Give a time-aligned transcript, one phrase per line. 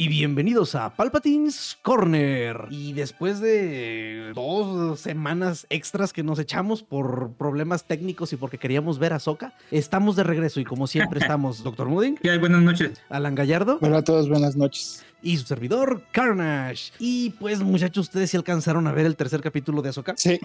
[0.00, 2.68] Y bienvenidos a Palpatine's Corner.
[2.70, 8.98] Y después de dos semanas extras que nos echamos por problemas técnicos y porque queríamos
[8.98, 11.88] ver a Soka, estamos de regreso y como siempre estamos Dr.
[11.88, 12.14] Mooding.
[12.14, 12.38] ¿Qué hay?
[12.38, 12.98] Buenas noches.
[13.10, 13.76] Alan Gallardo.
[13.82, 16.92] Hola a todos, buenas noches y su servidor Carnage.
[16.98, 20.14] Y pues muchachos, ustedes sí alcanzaron a ver el tercer capítulo de Ahsoka.
[20.16, 20.38] Sí.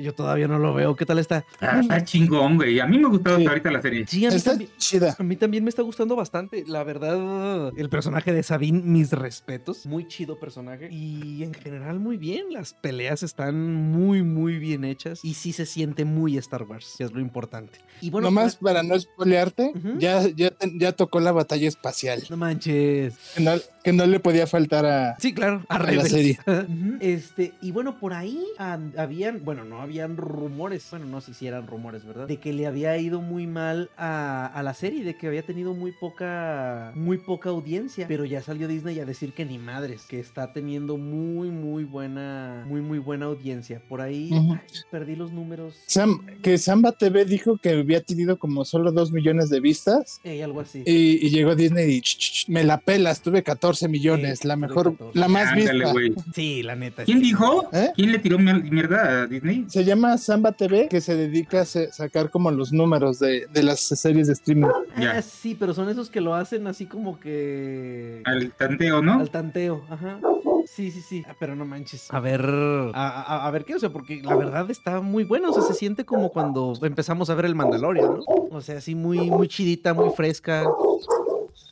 [0.00, 0.96] Yo todavía no lo veo.
[0.96, 1.44] ¿Qué tal está?
[1.60, 2.80] Ah, está chingón, güey.
[2.80, 4.06] A mí me ha gustado ahorita la serie.
[4.06, 5.16] Sí, a mí, está también, chida.
[5.18, 6.64] a mí también me está gustando bastante.
[6.66, 9.86] La verdad, el personaje de Sabine, mis respetos.
[9.86, 10.88] Muy chido personaje.
[10.90, 12.46] Y en general muy bien.
[12.52, 15.20] Las peleas están muy, muy bien hechas.
[15.24, 17.78] Y sí se siente muy Star Wars, que es lo importante.
[18.00, 22.22] Y bueno, Nomás pues- para no spoilearte, ya, ya, ya tocó la batalla espacial.
[22.30, 23.14] no manches.
[23.38, 23.52] No,
[23.86, 25.16] que no le podía faltar a.
[25.20, 26.40] Sí, claro, a, A la serie.
[26.98, 31.68] Este, y bueno, por ahí habían, bueno, no habían rumores, bueno, no sé si eran
[31.68, 32.26] rumores, ¿verdad?
[32.26, 35.72] De que le había ido muy mal a, a la serie, de que había tenido
[35.72, 40.18] muy poca, muy poca audiencia, pero ya salió Disney a decir que ni madres, que
[40.18, 43.80] está teniendo muy, muy buena, muy, muy buena audiencia.
[43.88, 44.58] Por ahí ay,
[44.90, 45.76] perdí los números.
[45.86, 50.20] Sam, que Samba TV dijo que había tenido como solo dos millones de vistas.
[50.24, 50.82] Ey, algo así.
[50.86, 54.48] Y, y llegó Disney y "Ch, ch, ch, me la pelas, tuve 14 millones, Sí,
[54.48, 55.18] la mejor, 14.
[55.18, 55.92] la más Ándale, vista.
[55.92, 56.14] güey.
[56.34, 57.04] Sí, la neta.
[57.04, 57.24] ¿Quién sí.
[57.26, 57.68] dijo?
[57.72, 57.90] ¿Eh?
[57.94, 59.64] ¿Quién le tiró mier- mierda a Disney?
[59.68, 63.80] Se llama Samba TV, que se dedica a sacar como los números de, de las
[63.80, 64.66] series de streaming.
[64.96, 65.22] Ah, Ya.
[65.22, 68.22] sí, pero son esos que lo hacen así como que...
[68.24, 69.20] Al tanteo, ¿no?
[69.20, 70.18] Al tanteo, ajá.
[70.66, 71.22] Sí, sí, sí.
[71.28, 72.08] Ah, Pero no manches.
[72.10, 75.50] A ver, a, a- a ver qué, o sea, porque la verdad está muy bueno.
[75.50, 78.24] O sea, se siente como cuando empezamos a ver el Mandalorian, ¿no?
[78.50, 80.64] O sea, así muy, muy chidita, muy fresca.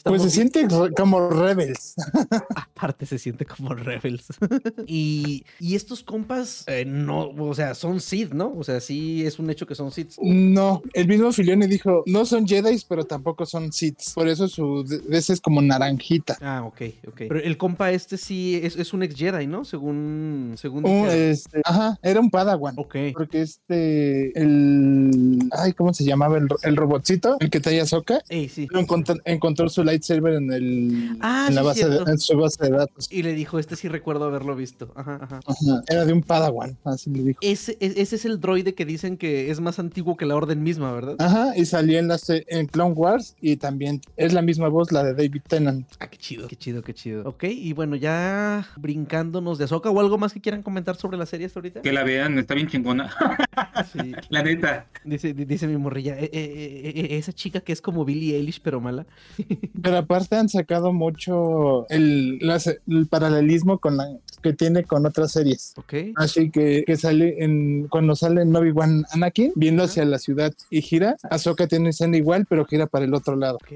[0.04, 0.66] Pues se siente
[0.96, 1.94] como Rebels.
[2.54, 4.26] Aparte se siente como Rebels.
[4.86, 8.52] y, y estos compas, eh, no, o sea, son Sith, ¿no?
[8.56, 10.12] O sea, sí es un hecho que son Sith.
[10.20, 13.98] No, el mismo Filioni dijo, no son Jedi, pero tampoco son Sith.
[14.14, 16.36] Por eso su ese es como naranjita.
[16.40, 17.22] Ah, ok, ok.
[17.28, 19.64] Pero el compa este sí es, es un ex Jedi, ¿no?
[19.64, 22.74] Según, según este, ajá, era un Padawan.
[22.76, 22.96] Ok.
[23.14, 26.36] Porque este, el, ay, ¿cómo se llamaba?
[26.38, 28.68] El, el robotcito, el que traía Soca, Ey, sí.
[28.74, 32.10] encontró, encontró su lightsaber en el, Ah, en, la sí, base de, cierto.
[32.10, 33.08] en su base de datos.
[33.10, 34.92] Y le dijo, este sí recuerdo haberlo visto.
[34.96, 35.40] Ajá, ajá.
[35.46, 37.38] Ajá, era de un Padawan, así le dijo.
[37.42, 40.62] Ese, e- ese es el droide que dicen que es más antiguo que la orden
[40.62, 41.16] misma, ¿verdad?
[41.18, 45.02] Ajá, y salió en, la, en Clone Wars y también es la misma voz, la
[45.04, 45.86] de David Tennant.
[46.00, 46.48] Ah, qué chido.
[46.48, 47.22] Qué chido, qué chido.
[47.28, 51.26] Ok, y bueno, ya brincándonos de Ahsoka o algo más que quieran comentar sobre la
[51.26, 51.82] serie hasta ahorita.
[51.82, 53.10] Que la vean, está bien chingona.
[53.92, 54.12] Sí.
[54.30, 54.86] la neta.
[55.04, 58.36] Dice, di- dice mi morrilla, "Eh, eh, eh, eh, esa chica que es como Billie
[58.36, 59.04] Eilish pero mala.
[59.84, 64.08] Pero aparte han sacado mucho el, las- el paralelismo con la
[64.42, 65.72] que tiene con otras series.
[65.76, 65.94] Ok.
[66.16, 70.82] Así que, que sale en cuando sale en Obi-Wan Anakin viendo hacia la ciudad y
[70.82, 73.56] gira, Ahsoka tiene escena igual, pero gira para el otro lado.
[73.56, 73.72] Ok.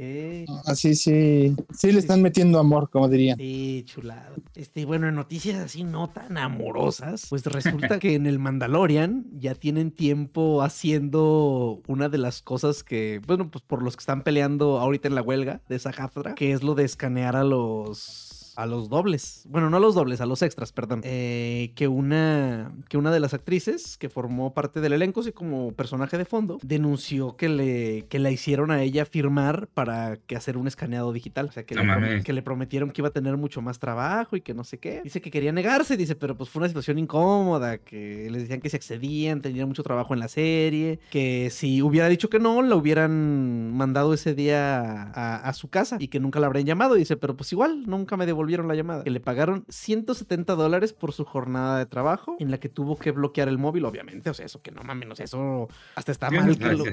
[0.67, 3.39] Así sí, sí le están metiendo amor, como dirían.
[3.39, 4.35] Sí, chulado.
[4.55, 9.55] Este, bueno, en noticias así no tan amorosas, pues resulta que en el Mandalorian ya
[9.55, 14.79] tienen tiempo haciendo una de las cosas que, bueno, pues por los que están peleando
[14.81, 15.79] ahorita en la huelga de
[16.35, 18.28] Que es lo de escanear a los
[18.59, 19.45] a los dobles.
[19.49, 21.03] Bueno, no a los dobles, a los extras, perdón.
[21.05, 25.71] Eh, que una que una de las actrices que formó parte del elenco, así como
[25.73, 30.57] personaje de fondo, denunció que le que la hicieron a ella firmar para que hacer
[30.57, 33.37] un escaneado digital, o sea, que, No le, que le prometieron que iba a tener
[33.37, 35.03] mucho más trabajo y que no sé qué.
[35.05, 38.71] Dice que quería negarse, dice, pero pues fue una situación incómoda, que les decían que
[38.71, 42.75] se excedían, tenían mucho trabajo en la serie, que si hubiera dicho que no, la
[42.75, 46.97] hubieran mandado ese día a, a su casa y que nunca la habrían llamado.
[46.97, 49.05] Dice, pero pues igual, nunca me devolvieron la llamada.
[49.05, 53.11] Que le pagaron 170 dólares por su jornada de trabajo, en la que tuvo que
[53.11, 54.31] bloquear el móvil, obviamente.
[54.31, 56.57] O sea, eso que no mames, o sea, eso hasta está mal.
[56.59, 56.85] que lo-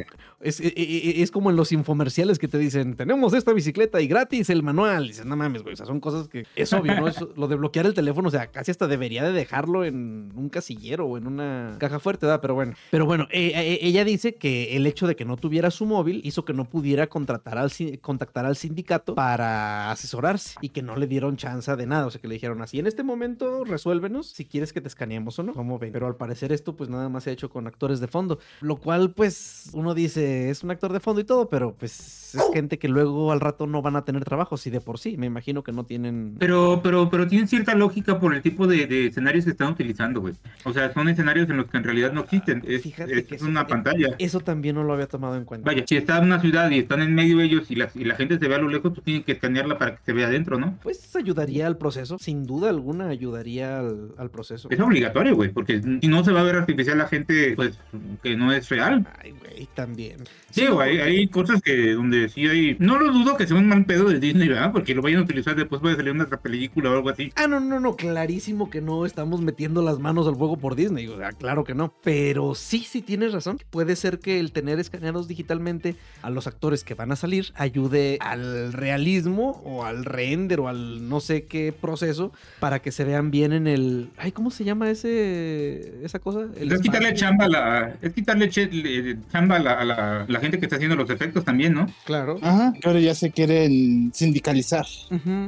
[0.42, 4.08] es, e- e- es como en los infomerciales que te dicen, tenemos esta bicicleta y
[4.08, 5.08] gratis el manual.
[5.08, 7.06] Dices, no mames, güey, o sea, son cosas que es obvio, ¿no?
[7.36, 11.06] Lo de bloquear el teléfono, o sea, casi hasta debería de dejarlo en un casillero
[11.06, 12.42] o en una caja fuerte, ¿verdad?
[12.42, 15.72] Pero bueno, pero bueno, eh, eh, ella dice que el hecho de que no tuviera
[15.72, 17.72] su móvil hizo que no pudiera contratar al,
[18.02, 22.06] contactar al sindicato para asesorarse y que no le dieron chance de nada.
[22.08, 25.38] O sea, que le dijeron así, en este momento resuélvenos si quieres que te escaneemos
[25.40, 25.54] o no.
[25.54, 25.92] ¿Cómo ven?
[25.92, 28.40] Pero al parecer esto pues nada más se ha hecho con actores de fondo.
[28.62, 32.44] Lo cual pues uno dice, es un actor de fondo y todo, pero pues es
[32.54, 35.18] gente que luego al rato no van a tener trabajo, si de por sí.
[35.18, 36.36] Me imagino que no tienen...
[36.40, 40.20] Pero, pero, pero tienen cierta lógica por el tipo de, de escenarios que están utilizando,
[40.22, 40.34] güey.
[40.66, 42.64] O sea, son escenarios en los que en realidad no existen.
[42.68, 44.16] Es, Fíjate es que eso- una pantalla.
[44.20, 45.66] Eso también no lo había tomado en cuenta.
[45.70, 48.16] Vaya, si está en una ciudad y están en medio ellos y la, y la
[48.16, 50.58] gente se ve a lo lejos, pues tienen que escanearla para que se vea adentro,
[50.60, 50.78] ¿no?
[50.84, 51.00] Pues
[51.36, 54.70] ayudaría al proceso, sin duda alguna ayudaría al, al proceso.
[54.70, 57.78] Es obligatorio, güey, porque si no se va a ver artificial la gente, pues,
[58.24, 59.06] que no es real.
[59.22, 60.24] Ay, güey, también.
[60.52, 62.78] Sí, güey, hay, hay cosas que donde sí hay...
[62.80, 64.72] No lo dudo que sea un mal pedo de Disney, ¿verdad?
[64.72, 67.32] Porque lo vayan a utilizar después puede salir una otra película o algo así.
[67.36, 71.08] Ah, no, no, no, clarísimo que no estamos metiendo las manos al fuego por Disney,
[71.08, 71.94] o sea, claro que no.
[72.04, 73.60] Pero sí, sí tienes razón.
[73.70, 78.18] Puede ser que el tener escaneados digitalmente a los actores que van a salir ayude
[78.22, 83.32] al realismo o al render o al no sé qué proceso para que se vean
[83.32, 84.10] bien en el...
[84.18, 86.42] Ay, ¿cómo se llama ese esa cosa?
[86.58, 87.96] El es quitarle chamba a la...
[88.02, 91.74] Es quitarle chamba a la, a la- la gente que está haciendo los efectos también,
[91.74, 91.88] ¿no?
[92.06, 92.38] Claro.
[92.42, 94.86] Ajá, ahora ya se quieren sindicalizar.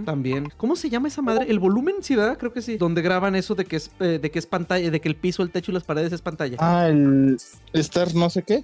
[0.06, 0.50] También.
[0.58, 1.46] ¿Cómo se llama esa madre?
[1.50, 2.38] El volumen, sí, ¿verdad?
[2.38, 2.78] Creo que sí.
[2.78, 5.44] Donde graban eso de que es eh, de que es pantalla, de que el piso,
[5.44, 6.58] el techo y las paredes es pantalla.
[6.60, 7.38] Ah, el
[7.74, 8.64] Star no sé qué.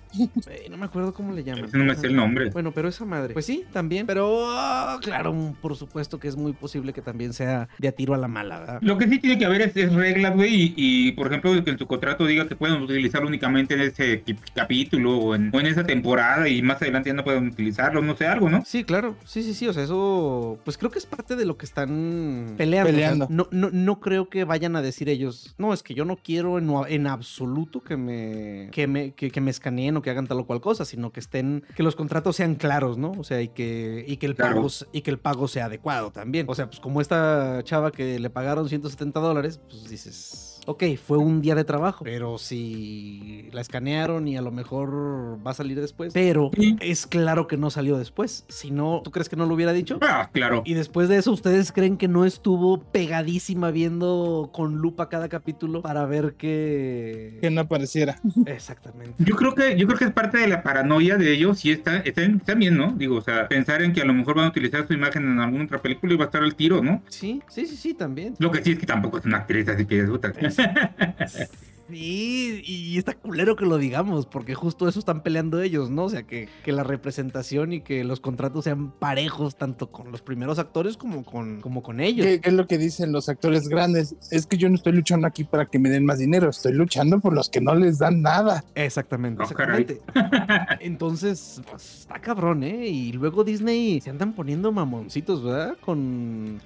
[0.69, 1.65] No me acuerdo cómo le llaman.
[1.65, 2.49] Ese no me sé el nombre.
[2.51, 3.33] Bueno, pero esa madre.
[3.33, 4.05] Pues sí, también.
[4.07, 8.13] Pero ah, claro, por supuesto que es muy posible que también sea de a tiro
[8.13, 8.79] a la mala, ¿verdad?
[8.81, 11.71] Lo que sí tiene que haber es, es reglas, güey, y, y, por ejemplo, que
[11.71, 14.23] en su contrato diga que pueden utilizarlo únicamente en ese
[14.53, 18.15] capítulo o en, o en esa temporada y más adelante ya no pueden utilizarlo, no
[18.15, 18.63] sé, algo, ¿no?
[18.65, 19.15] Sí, claro.
[19.25, 19.67] Sí, sí, sí.
[19.67, 20.59] O sea, eso.
[20.63, 22.89] Pues creo que es parte de lo que están peleando.
[22.89, 23.27] o sea, Peleando.
[23.29, 25.55] no, no, no creo que vayan a decir ellos.
[25.57, 29.11] No, es que yo no quiero en, en absoluto que me, que me.
[29.13, 31.63] Que, que me escaneen o que hagan tal o cual cosa, sino que estén.
[31.75, 33.11] Que los contratos sean claros, ¿no?
[33.11, 34.55] O sea, y que, y que el Claro.
[34.55, 36.45] pago y que el pago sea adecuado también.
[36.49, 40.52] O sea, pues como esta chava que le pagaron 170 dólares, pues dices.
[40.65, 45.51] Ok, fue un día de trabajo, pero si la escanearon y a lo mejor va
[45.51, 46.13] a salir después.
[46.13, 48.45] Pero es claro que no salió después.
[48.47, 49.99] Si no, ¿tú crees que no lo hubiera dicho?
[50.01, 50.61] Ah, claro.
[50.65, 55.81] Y después de eso, ¿ustedes creen que no estuvo pegadísima viendo con lupa cada capítulo
[55.81, 57.39] para ver que...
[57.41, 58.19] Que no apareciera.
[58.45, 59.15] Exactamente.
[59.17, 61.97] Yo creo que yo creo que es parte de la paranoia de ellos y está,
[61.97, 62.91] está, está bien, ¿no?
[62.91, 65.39] Digo, o sea, pensar en que a lo mejor van a utilizar su imagen en
[65.39, 67.03] alguna otra película y va a estar al tiro, ¿no?
[67.09, 68.35] Sí, sí, sí, sí, también.
[68.39, 70.31] Lo que sí es que tampoco es una actriz, así que puta.
[71.89, 76.05] Sí, y está culero que lo digamos, porque justo eso están peleando ellos, ¿no?
[76.05, 80.21] O sea, que, que la representación y que los contratos sean parejos tanto con los
[80.21, 82.25] primeros actores como con, como con ellos.
[82.25, 84.15] ¿Qué, qué es lo que dicen los actores grandes?
[84.31, 87.19] Es que yo no estoy luchando aquí para que me den más dinero, estoy luchando
[87.19, 88.63] por los que no les dan nada.
[88.75, 90.01] Exactamente, exactamente.
[90.79, 92.87] Entonces, pues, está cabrón, ¿eh?
[92.87, 95.77] Y luego Disney se andan poniendo mamoncitos, ¿verdad?
[95.81, 96.61] Con...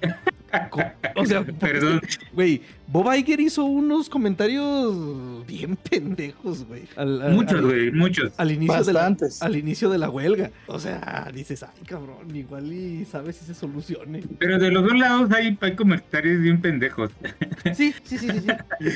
[0.70, 0.84] con-
[1.16, 2.00] o sea, Perdón.
[2.32, 6.84] güey, Bob Iger hizo unos comentarios bien pendejos, güey.
[6.96, 8.32] Al, al- Muchos, güey, muchos.
[8.38, 9.42] al inicio de la, Bastantes.
[9.42, 10.50] al inicio de la huelga.
[10.66, 14.22] O sea, dices, ay, cabrón, igual y sabes si se solucione.
[14.38, 17.10] Pero de los dos lados hay, hay comentarios bien pendejos.
[17.74, 18.40] Sí, sí, sí, sí.
[18.80, 18.90] Sí,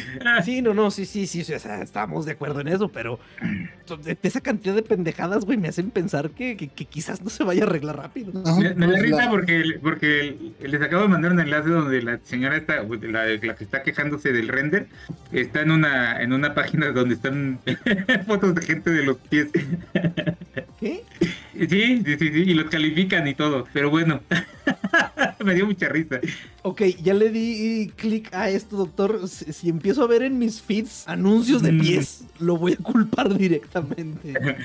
[0.44, 3.18] Sí, no, no, sí, sí, sí, sí, o sea, estamos de acuerdo en eso, pero
[4.22, 7.64] esa cantidad de pendejadas, güey, me hacen pensar que, que- que quizás no se vaya
[7.64, 8.32] a arreglar rápido.
[8.58, 12.02] Me, me da pues risa la- porque, porque les acabo de mandar un enlace donde
[12.02, 14.86] la señora está, pues, la, la que está quejándose del render,
[15.32, 17.58] está en una, en una página donde están
[18.26, 19.48] fotos de gente de los pies.
[20.80, 21.04] ¿Qué?
[21.54, 23.66] Sí, sí, sí, sí, y los califican y todo.
[23.72, 24.20] Pero bueno,
[25.44, 26.18] me dio mucha risa.
[26.62, 29.28] Ok, ya le di clic a esto, doctor.
[29.28, 31.80] Si, si empiezo a ver en mis feeds anuncios de Mm.
[31.80, 34.34] pies, lo voy a culpar directamente.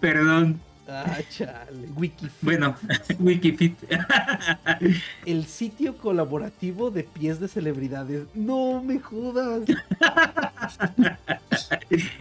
[0.00, 0.60] Perdón.
[0.88, 1.88] Ah, chale.
[1.96, 2.32] Wikifeet.
[2.42, 2.74] Bueno,
[3.18, 3.74] Wikifit.
[5.24, 8.24] El sitio colaborativo de pies de celebridades.
[8.34, 9.62] No me jodas.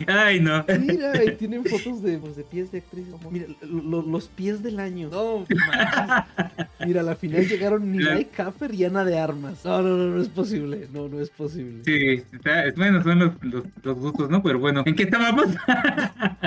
[0.07, 0.65] Ay, no.
[0.79, 3.13] Mira, y tienen fotos de, pues, de pies de actrices.
[3.31, 5.09] Mira, lo- lo- los pies del año.
[5.09, 6.65] No, manches.
[6.85, 9.63] Mira, a la final llegaron Nilay Kaffer y Ana de Armas.
[9.65, 10.87] No, no, no, no es posible.
[10.93, 11.83] No, no es posible.
[11.83, 14.41] Sí, está, bueno, son los, los, los gustos, ¿no?
[14.43, 15.47] Pero bueno, ¿en qué estábamos?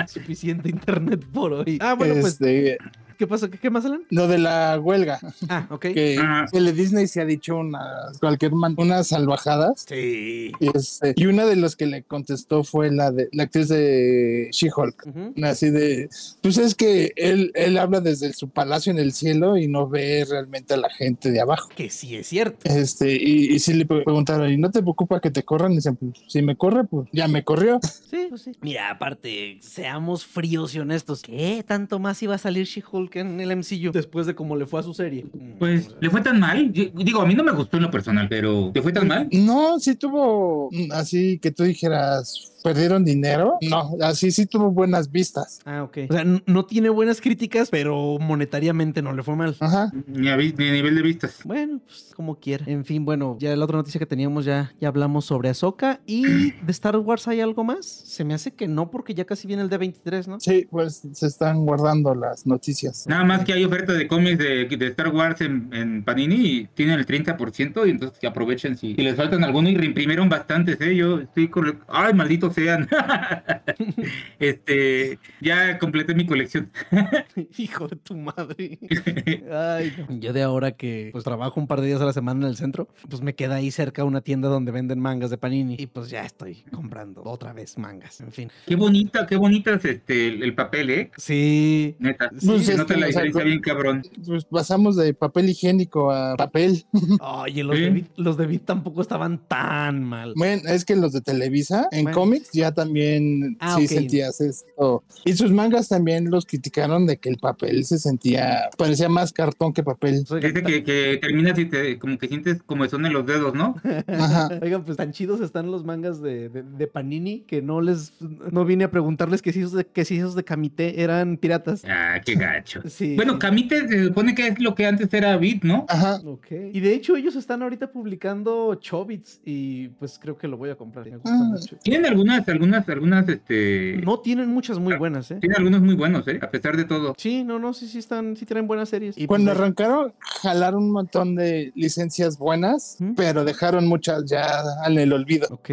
[0.07, 1.77] Suficiente internet por hoy.
[1.81, 2.77] Ah, bueno, pues, Este,
[3.19, 3.49] ¿qué pasó?
[3.51, 4.01] ¿Qué, qué más, Alan?
[4.09, 5.81] lo de la huelga, Ah, ok.
[5.93, 6.45] que Ajá.
[6.53, 9.85] el Disney se ha dicho unas, cualquier man- unas salvajadas.
[9.87, 10.51] Sí.
[10.59, 14.47] Y, este, y una de las que le contestó fue la de la actriz de
[14.51, 15.07] She-Hulk.
[15.43, 16.09] Así de,
[16.41, 20.25] pues es que él, él habla desde su palacio en el cielo y no ve
[20.29, 21.69] realmente a la gente de abajo.
[21.75, 22.57] Que sí es cierto.
[22.63, 25.73] Este, y, y sí le pre- preguntaron, ¿y no te preocupa que te corran?
[25.73, 27.79] Y dicen, pues si me corre, pues ya me corrió.
[28.09, 28.51] Sí, pues sí.
[28.61, 31.21] Mira, aparte, seamos fríos y honestos.
[31.21, 34.65] ¿Qué tanto más iba a salir She-Hulk Hulk en el MCU después de cómo le
[34.65, 35.25] fue a su serie.
[35.57, 36.71] Pues, ¿le fue tan mal?
[36.71, 39.27] Yo- digo, a mí no me gustó en lo personal, pero ¿le fue tan mal?
[39.31, 43.57] No, sí tuvo mm, así que tú dijeras, ¿perdieron dinero?
[43.61, 45.59] No, así sí tuvo buenas vistas.
[45.65, 45.97] Ah, ok.
[46.09, 49.55] O sea, no tiene buenas críticas, pero monetariamente no le fue mal.
[49.59, 49.91] Ajá.
[50.07, 51.39] Ni a, ni a nivel de vistas.
[51.43, 52.65] Bueno, pues como quiera.
[52.67, 56.01] En fin, bueno, ya la otra noticia que teníamos ya, ya hablamos sobre Ahsoka.
[56.05, 57.85] ¿Y de Star Wars hay algo más?
[57.85, 60.39] Se me hace que no, porque ya casi viene el D23, ¿no?
[60.39, 63.05] Sí, pues se están guardando las noticias.
[63.07, 66.67] Nada más que hay oferta de cómics de, de Star Wars en, en Panini y
[66.73, 70.79] tienen el 30% y entonces que aprovechen si, si les faltan algunos y reimprimieron bastantes,
[70.81, 70.95] ¿eh?
[70.95, 71.79] Yo estoy con...
[71.87, 72.87] ¡Ay, malditos sean!
[74.39, 76.71] este, ya completé mi colección.
[77.57, 78.79] Hijo de tu madre.
[79.51, 80.19] Ay, no.
[80.19, 82.57] Yo de ahora que pues trabajo un par de días a la semana en el
[82.57, 86.09] centro, pues me queda ahí cerca una tienda donde venden mangas de Panini y pues
[86.09, 88.21] ya estoy comprando otra vez mangas.
[88.21, 88.51] En fin.
[88.65, 91.11] Qué bonita, qué bonita es este, el, el papel, ¿eh?
[91.17, 91.95] Sí.
[91.99, 92.29] Neta.
[92.45, 94.03] Pues se nota la diferencia bien cabrón.
[94.25, 96.85] Pues pasamos de papel higiénico a papel.
[97.21, 97.83] Oye, los, Sí.
[97.83, 100.33] de Vid, los de Vid tampoco estaban tan mal.
[100.35, 102.15] Bueno, es que los de Televisa en Bueno.
[102.39, 105.03] Cómics ya también Ah, sí sentías esto.
[105.25, 109.73] Y sus mangas también los criticaron de que el papel se sentía, parecía más cartón
[109.73, 110.23] que papel.
[110.23, 113.75] Dice que, que terminas y te, como que sientes como son en los dedos, ¿no?
[114.07, 114.49] Ajá.
[114.61, 118.13] Oigan, pues tan chidos están los mangas de, de- de Panini que no les
[118.51, 121.83] no vine a preguntarles que si esos de, que si esos de Kamite eran piratas.
[121.87, 122.81] Ah, qué gacho.
[122.89, 123.15] Sí.
[123.15, 123.37] Bueno.
[123.39, 125.85] Kamite se supone que es lo que antes era Beat, ¿no?
[125.87, 126.19] Ajá.
[126.25, 126.47] Ok.
[126.73, 130.75] Y de hecho ellos están ahorita publicando Chobits y pues creo que lo voy a
[130.75, 131.05] comprar.
[131.05, 131.43] Me gusta Ah.
[131.51, 131.77] mucho.
[131.83, 133.99] Tienen algunas, algunas, algunas, este...
[134.03, 135.37] No tienen muchas muy buenas, ¿eh?
[135.39, 136.39] Tienen algunos muy buenos, ¿eh?
[136.41, 137.13] A pesar de todo.
[137.17, 139.17] Sí, no, no, sí, sí están, sí tienen buenas series.
[139.17, 143.13] Y Cuando pues, arrancaron, jalaron un montón de licencias buenas, ¿Mm?
[143.15, 144.45] pero dejaron muchas ya
[144.87, 145.47] en el olvido.
[145.51, 145.67] Ok.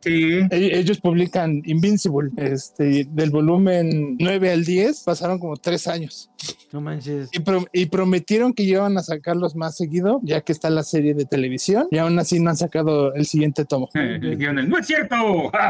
[0.00, 0.40] Sí.
[0.50, 6.30] E- Ellos publican Invincible, este, del volumen 9 al 10, pasaron como tres años.
[6.72, 7.28] No manches.
[7.32, 11.14] Y, pro- y prometieron que iban a sacarlos más seguido, ya que está la serie
[11.14, 13.88] de televisión, y aún así no han sacado el siguiente tomo.
[13.94, 15.16] Eh, el, ¡No es cierto!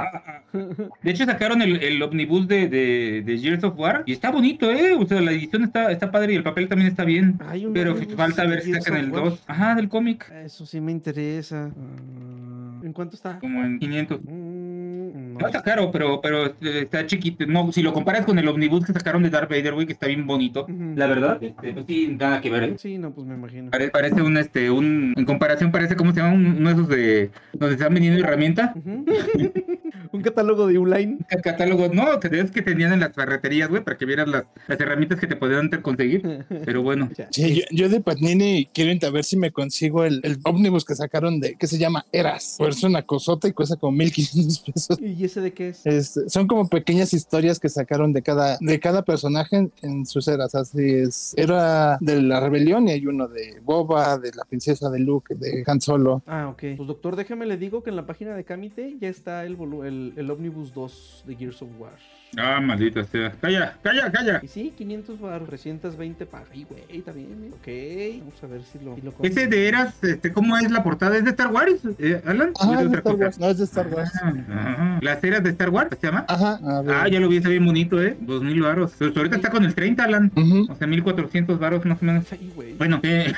[1.03, 4.71] De hecho, sacaron el, el omnibus de, de, de Gears of War y está bonito,
[4.71, 4.95] ¿eh?
[4.99, 7.39] O sea, la edición está, está padre y el papel también está bien.
[7.49, 9.25] Hay un Pero falta ver si sacan el War.
[9.25, 9.43] 2.
[9.47, 10.31] Ajá, del cómic.
[10.45, 11.71] Eso sí me interesa.
[11.77, 13.39] Ah, ¿En cuánto está?
[13.39, 14.21] Como en 500.
[14.23, 17.45] Mm, No está caro, pero, pero eh, está chiquito.
[17.47, 20.07] No, si lo comparas con el omnibus que sacaron de Darth Vader, güey, que está
[20.07, 20.67] bien bonito.
[20.97, 22.63] La verdad, este, pues sí, nada que ver.
[22.65, 22.75] ¿eh?
[22.79, 23.71] Sí, no, pues me imagino.
[23.71, 26.33] Pare- parece un, este, un, en comparación parece, ¿cómo se llama?
[26.35, 28.73] Un- Uno de esos de, donde están vendiendo herramienta.
[28.77, 29.05] Ujú.
[30.21, 31.19] un catálogo de Uline.
[31.31, 34.45] El catálogo, no, que es que tenían en las ferreterías, güey, para que vieras las,
[34.69, 36.45] las herramientas que te podían conseguir.
[36.65, 37.09] Pero bueno.
[37.31, 40.85] Sí, yo, yo de Patnini quiero ir a ver si me consigo el, el ómnibus
[40.85, 42.57] que sacaron de que se llama Eras.
[42.59, 44.99] Por eso una cosota y cuesta como 1500 pesos.
[45.01, 45.87] ¿Y ese de qué es?
[45.87, 50.27] Este, son como pequeñas historias que sacaron de cada, de cada personaje en, en sus
[50.29, 50.55] eras.
[50.55, 51.35] Así es.
[51.37, 55.63] Era de la rebelión y hay uno de Boba, de la princesa de Luke, de
[55.67, 56.23] Han Solo.
[56.27, 56.63] Ah, ok.
[56.77, 60.10] Pues doctor, déjeme le digo que en la página de Kamite ya está el, volu-
[60.11, 61.99] el, el Omnibus 2 de Gears of War.
[62.39, 63.33] Ah, maldita sea.
[63.41, 64.41] Calla, calla, calla.
[64.43, 66.45] Y sí, 500 bar, 320 paga.
[66.53, 67.29] Ay, güey, está bien.
[67.45, 67.51] ¿eh?
[67.53, 69.15] Ok, vamos a ver si lo, si lo.
[69.23, 71.17] Ese de Eras, este, ¿cómo es la portada?
[71.17, 72.51] ¿Es de Star Wars, eh, Alan?
[72.55, 73.15] ¿O Ajá, es de Star?
[73.17, 73.39] Wars.
[73.39, 74.11] No es de Star Wars.
[74.23, 74.99] Ah, ajá.
[75.03, 76.25] ¿Las eras de Star Wars se llama?
[76.29, 76.95] Ajá, a ver.
[76.95, 78.17] Ah, ya lo vi, está bien bonito, ¿eh?
[78.21, 78.93] 2000 varos.
[78.99, 80.33] Pues ahorita está con el 30, Alan.
[80.69, 82.25] O sea, 1400 varos más o menos.
[82.55, 82.75] Güey.
[82.75, 83.33] Bueno, eh,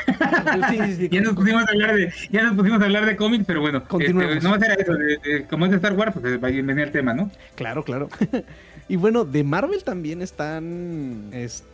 [0.71, 1.09] sí, sí, sí.
[1.13, 3.83] ya nos pusimos a hablar de, ya nos pusimos a hablar de cómics, pero bueno,
[3.85, 4.37] Continuemos.
[4.37, 6.79] este, no será eso, de, de- como es de Star Wars, pues va a venir
[6.79, 7.31] el tema, ¿no?
[7.55, 8.09] Claro, claro.
[8.89, 11.31] Y bueno, de Marvel también están.
[11.33, 11.73] Este.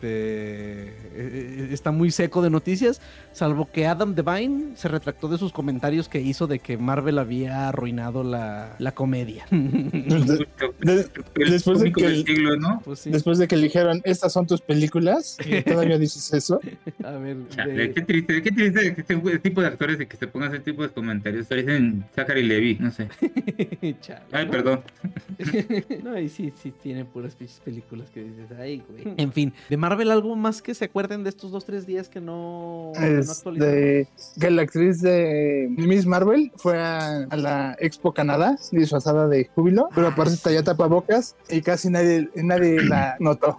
[1.13, 3.01] eh, Está muy seco de noticias.
[3.33, 7.67] Salvo que Adam Devine se retractó de sus comentarios que hizo de que Marvel había
[7.69, 9.45] arruinado la, la comedia.
[9.51, 12.81] De- El después de que del el- siglo, ¿no?
[12.83, 13.09] Pues sí.
[13.11, 16.59] Después de que le dijeron, estas son tus películas, y todavía dices eso.
[17.03, 17.37] A ver.
[17.37, 20.63] De- Qué triste, qué triste que este tipo de actores y que se pongan ese
[20.63, 21.47] tipo de comentarios.
[21.47, 23.07] Parecen Zachary Levy, no sé.
[24.01, 24.21] Chale.
[24.31, 24.81] Ay, perdón.
[26.03, 29.13] no, y sí, sí, tiene puras pinches películas que dices, ay, güey.
[29.17, 32.21] En fin, de Marvel, ¿algo más que se acuerden de estos dos, tres días que
[32.21, 33.73] no, que no Es actualizaron?
[33.73, 34.07] de
[34.39, 39.89] que la actriz de Miss Marvel fue a, a la Expo Canadá disfrazada de júbilo,
[39.95, 43.57] pero aparte traía tapabocas y casi nadie, nadie la notó.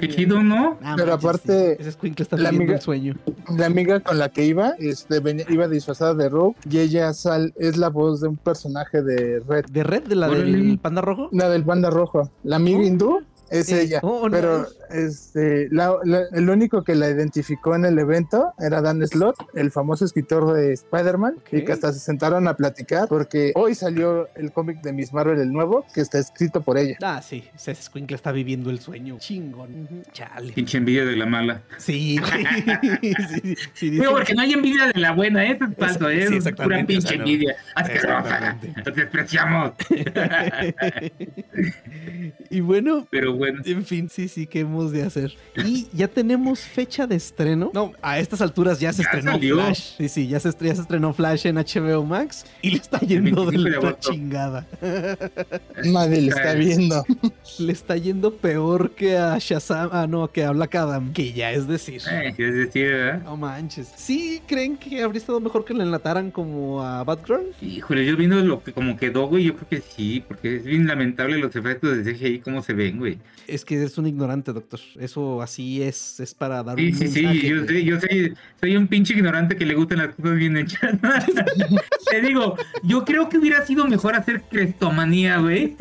[0.00, 0.78] Qué chido, ¿no?
[0.82, 1.76] Ah, Pero manches, aparte, sí.
[1.80, 3.14] Ese escuincle está la amiga- el sueño.
[3.56, 7.52] La amiga con la que iba este, venía- iba disfrazada de Rogue y ella sal,
[7.56, 10.04] es la voz de un personaje de Red, ¿De Red?
[10.08, 11.28] ¿De la del panda rojo?
[11.32, 12.30] la del banda rojo.
[12.44, 13.37] La amiga Oh.
[13.50, 17.74] Es Eh, ella, oh, no, pero es- este, la- la- el único que la identificó
[17.74, 22.00] en el evento era Dan Slott, el famoso escritor de Spider-Man, y que hasta se
[22.00, 26.18] sentaron a platicar porque hoy salió el cómic de Miss Marvel, el nuevo, que está
[26.18, 26.96] escrito por ella.
[27.02, 29.16] Ah, sí, ese Squinkle está viviendo el sueño.
[29.18, 29.88] Chingón.
[30.12, 30.52] Chale.
[30.52, 31.62] Pinche envidia de la mala.
[31.76, 32.18] Sí, sí,
[33.42, 35.60] sí, sí, Digo, porque no hay envidia de la buena, es ¿eh?
[35.60, 37.24] sí, Es pura exactamente, pinche o sea, no.
[37.24, 37.56] envidia.
[37.74, 38.58] Asquerosa.
[38.94, 39.72] Despreciamos.
[42.50, 43.62] y bueno, Pero bueno.
[43.64, 45.34] en fin, sí, sí, ¿qué hemos de hacer?
[45.56, 47.70] Y ya tenemos fecha de estreno.
[47.72, 49.54] No, a estas alturas ya se Ya estrenó salió.
[49.54, 49.96] Flash.
[49.96, 52.98] Sí, sí, ya se, estre- ya se estrenó Flash en HBO Max y le está
[53.00, 54.66] yendo 25 de la chingada.
[55.84, 57.04] Nadie le está viendo.
[57.58, 61.50] Le está yendo peor que a Shazam, ah, no, que a Black Adam, que ya
[61.50, 62.00] es decir.
[62.10, 63.22] Eh, es decir, ¿verdad?
[63.24, 63.90] No manches.
[63.96, 67.52] ¿Sí creen que habría estado mejor que le enlataran como a Batgirl?
[67.60, 70.86] Híjole, yo viendo lo que como quedó, güey, yo creo que sí, porque es bien
[70.86, 73.18] lamentable los efectos de CGI, cómo se ven, güey.
[73.46, 74.78] Es que eres un ignorante, doctor.
[75.00, 77.68] Eso así es, es para dar Sí, un sí, sí, mensaje, yo güey.
[77.68, 80.92] sé, yo soy, soy un pinche ignorante que le gustan las cosas bien hechas.
[82.10, 85.76] Te digo, yo creo que hubiera sido mejor hacer crestomanía, güey.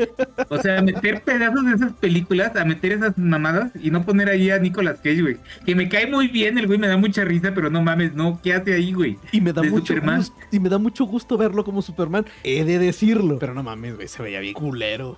[0.50, 4.50] O sea, meter pedazos de esas películas, a meter esas mamadas y no poner ahí
[4.50, 5.38] a Nicolas Cage, güey.
[5.66, 8.40] Que me cae muy bien, el güey me da mucha risa, pero no mames, no,
[8.42, 9.18] ¿qué hace ahí, güey?
[9.34, 10.18] Y me da de mucho Superman.
[10.20, 12.26] gusto, y me da mucho gusto verlo como Superman.
[12.44, 13.40] He de decirlo.
[13.40, 15.18] Pero no mames, güey, se veía bien culero.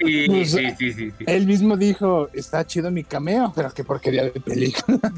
[0.00, 1.23] Sí, sí, sí, sí, sí.
[1.26, 4.98] Él mismo dijo, está chido mi cameo, pero qué porquería de película.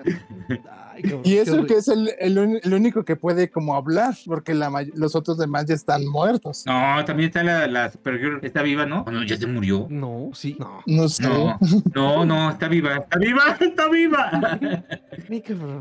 [1.02, 4.54] Ay, qué- Y eso que es el, el el único que puede como hablar, porque
[4.54, 6.64] la los otros demás ya están muertos.
[6.66, 9.02] No, también está la, la Supergirl, está viva, ¿no?
[9.06, 9.86] ¿O no, ya se murió.
[9.90, 10.80] No, sí, no.
[10.86, 11.22] No sé.
[11.28, 11.58] No,
[11.94, 14.58] no, no, está viva, está viva, está viva.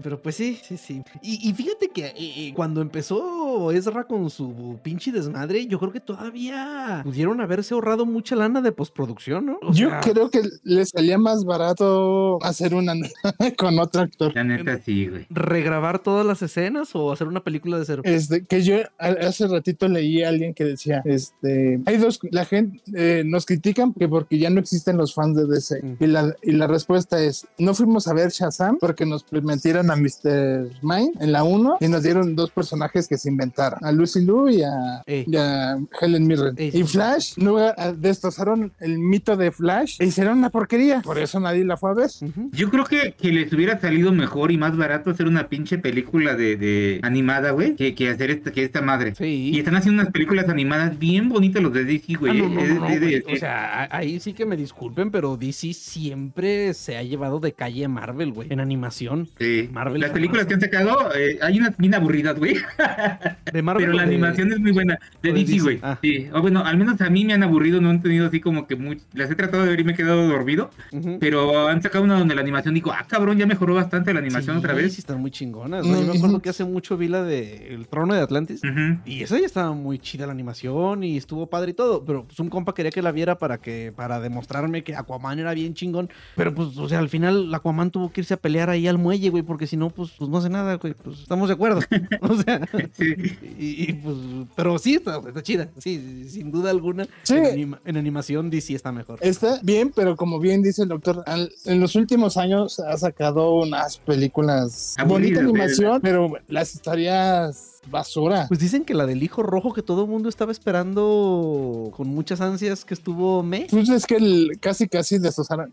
[0.04, 1.02] Pero pues sí, sí, sí.
[1.22, 5.92] Y, y fíjate que eh, eh, cuando empezó Ezra con su pinche desmadre, yo creo
[5.92, 9.60] que todavía pudieron haberse ahorrado mucha lana de postproducción, ¿no?
[9.62, 12.94] O Yo sea, creo que le salía más barato hacer una
[13.58, 14.34] con otro actor.
[14.36, 15.28] La neta sí, güey.
[15.30, 18.02] regrabar todas las escenas o hacer una película de cero.
[18.06, 22.82] Este, que yo hace ratito leí a alguien que decía, este, hay dos, la gente
[22.96, 25.82] eh, nos critican que porque ya no existen los fans de DC.
[25.82, 25.96] Mm.
[26.00, 29.96] Y, la, y la respuesta es, no fuimos a ver Shazam porque nos metieron a
[29.96, 30.70] Mr.
[30.82, 34.50] Mind en la 1 y nos dieron dos personajes que se inventaron, a Lucy Liu
[34.50, 35.26] y a, Ey.
[35.28, 36.56] y a Helen Mirren.
[36.58, 36.72] Ey.
[36.74, 41.02] Y Flash, no, ah, destrozaron el mito de Flash e hicieron una porquería.
[41.02, 42.10] Por eso nadie la fue a ver.
[42.22, 42.50] Ujú.
[42.52, 46.36] Yo creo que, que les hubiera salido mejor y más barato hacer una pinche película
[46.36, 49.16] de, de animada, güey, que, que hacer esta, que esta madre.
[49.16, 49.52] Sí.
[49.54, 52.42] Y están haciendo unas películas animadas bien bonitas los de DC, Ah, güey.
[52.42, 53.14] no, no, Es- no, no, güey.
[53.16, 57.54] es- O sea, ahí sí que me disculpen, pero DC siempre se ha llevado de
[57.54, 59.28] calle Marvel, güey, en animación.
[59.40, 59.70] sí.
[59.72, 62.56] Marvel Las películas que han sacado, eh, hay unas bien aburridas, güey.
[63.54, 63.86] De Marvel.
[63.86, 64.98] Pero la de- animación es muy buena.
[65.22, 65.80] De de DC, güey.
[65.82, 65.98] ah.
[66.02, 66.28] Sí.
[66.34, 68.76] O bueno, al menos a mí me han aburrido, no han tenido así como que
[68.76, 69.02] mucho.
[69.14, 70.72] Las he tratado de ver y me he quedado dormido.
[70.92, 71.18] Ujú.
[71.20, 74.56] Pero han sacado una donde la animación digo, ah, cabrón, ya mejoró bastante la animación
[74.58, 74.79] Sí, otra vez.
[74.90, 75.86] Sí, están muy chingonas.
[75.86, 78.62] Yo me acuerdo que hace mucho vi la de El Trono de Atlantis.
[79.06, 82.06] Y esa ya estaba muy chida la animación y estuvo padre y todo.
[82.06, 85.54] Pero pues un compa quería que la viera para que, para demostrarme que Aquaman era
[85.54, 86.10] bien chingón.
[86.36, 89.30] Pero pues, o sea, al final Aquaman tuvo que irse a pelear ahí al muelle,
[89.30, 90.94] güey, porque si no, pues, pues no hace nada, güey.
[90.94, 91.82] Pues estamos de acuerdo.
[92.22, 92.62] o sea,
[92.94, 93.14] Sí.
[93.58, 94.16] y, y, pues,
[94.56, 95.70] pero sí, está, está chida.
[95.78, 97.08] Sí, sin duda alguna.
[97.24, 97.36] Sí.
[97.36, 99.20] En, anima- en animación DC está mejor.
[99.22, 103.56] Está bien, pero como bien dice el doctor, al- en los últimos años ha sacado
[103.56, 104.69] unas películas
[105.06, 108.46] bonita animación, pero las historias basura.
[108.48, 112.42] Pues dicen que la del hijo rojo que todo el mundo estaba esperando con muchas
[112.42, 113.68] ansias que estuvo me.
[113.70, 115.18] Pues es que el- casi casi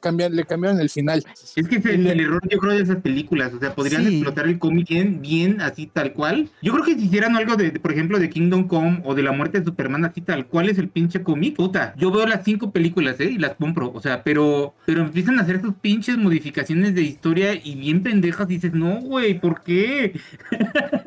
[0.00, 1.24] cambian- le cambiaron el final.
[1.56, 3.52] Es que es el error, yo creo, de esas películas.
[3.54, 4.14] O sea, podrían Sí.
[4.16, 6.50] explotar el cómic bien, bien, así tal cual.
[6.62, 9.22] Yo creo que si hicieran algo de, de, por ejemplo, de Kingdom Come o de
[9.22, 11.94] la muerte de Superman, así tal cual es el pinche cómic, puta.
[11.96, 13.30] Yo veo las cinco películas, ¿eh?
[13.30, 13.92] Y las compro.
[13.94, 18.48] O sea, pero, pero empiezan a hacer sus pinches modificaciones de historia y bien pendejas.
[18.50, 20.18] Y dices, no, güey, ¿por qué?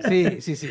[0.07, 0.67] Sí, sí, sí.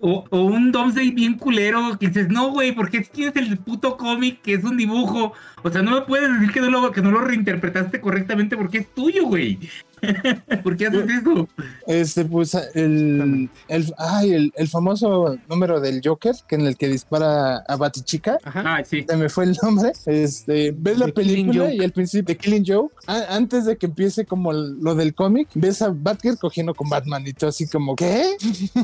[0.00, 4.42] O, un Domsday bien culero que dices, no, güey, ¿por qué tienes el puto cómic
[4.42, 5.32] que es un dibujo?
[5.62, 8.78] O sea, no me puedes decir que no lo, que no lo reinterpretaste correctamente porque
[8.78, 9.58] es tuyo, güey.
[10.62, 11.48] ¿Por qué haces eso?
[11.86, 16.88] Este, pues el, el, ay, el, el famoso número del Joker, que en el que
[16.88, 18.38] dispara a Batichica.
[18.44, 18.62] Ajá.
[18.66, 19.04] Ah, sí.
[19.08, 19.92] Se me fue el nombre.
[20.06, 23.86] Este, ves la The película y al principio de Killing Joe, a- antes de que
[23.86, 27.66] empiece como el- lo del cómic, ves a Batgirl cogiendo con Batman y tú así
[27.68, 28.24] como, ¿qué?
[28.40, 28.70] Sí.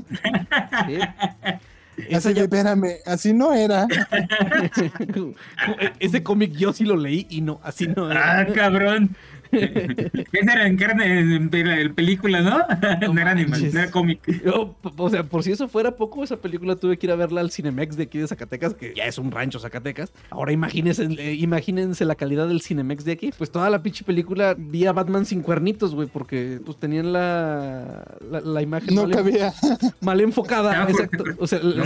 [2.15, 3.87] Así ya- espérame, así no era.
[5.99, 8.41] Ese cómic yo sí lo leí y no, así no era.
[8.41, 9.17] Ah, cabrón.
[9.53, 12.59] Esa era en carne, en, en película, ¿no?
[13.13, 14.21] No, era no era cómic.
[14.45, 17.41] Yo, o sea, por si eso fuera poco, esa película tuve que ir a verla
[17.41, 20.13] al Cinemex de aquí de Zacatecas, que ya es un rancho Zacatecas.
[20.31, 23.31] Ahora imagínense, eh, imagínense la calidad del Cinemex de aquí.
[23.37, 28.05] Pues toda la pinche película vi a Batman sin cuernitos, güey, porque pues tenían la,
[28.31, 29.53] la, la imagen No mal, cabía.
[30.01, 30.83] mal enfocada.
[30.83, 31.25] Ah, exacto.
[31.39, 31.85] O sea, No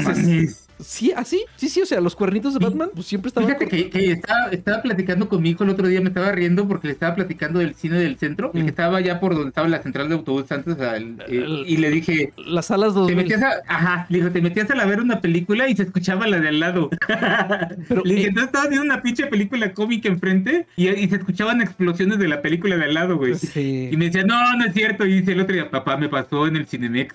[0.79, 3.49] sí, así, sí, sí, o sea, los cuernitos de Batman, pues siempre estaban.
[3.49, 6.67] Fíjate que, que estaba, estaba platicando con mi hijo el otro día, me estaba riendo
[6.67, 8.65] porque le estaba platicando del cine del centro, el Mm.
[8.65, 11.65] que estaba allá por donde estaba la central de autobús antes, o sea, el- el-
[11.67, 13.17] y le dije, Las salas te 2000.
[13.17, 16.27] metías a, ajá, le dijo, te metías a la ver una película y se escuchaba
[16.27, 16.91] la de al lado.
[17.89, 21.17] Pero, le dije, eh, entonces estabas viendo una pinche película cómica enfrente y, y se
[21.17, 23.35] escuchaban explosiones de la película de al lado, güey.
[23.35, 23.89] Sí.
[23.93, 25.07] Y me decía, no, no es cierto.
[25.07, 27.15] Y dice el otro día, papá, me pasó en el Cinemex.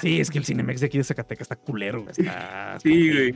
[0.00, 2.04] Sí, es que el Cinemex de aquí de Zacatecas está culero.
[2.10, 3.34] Está, Sí, güey.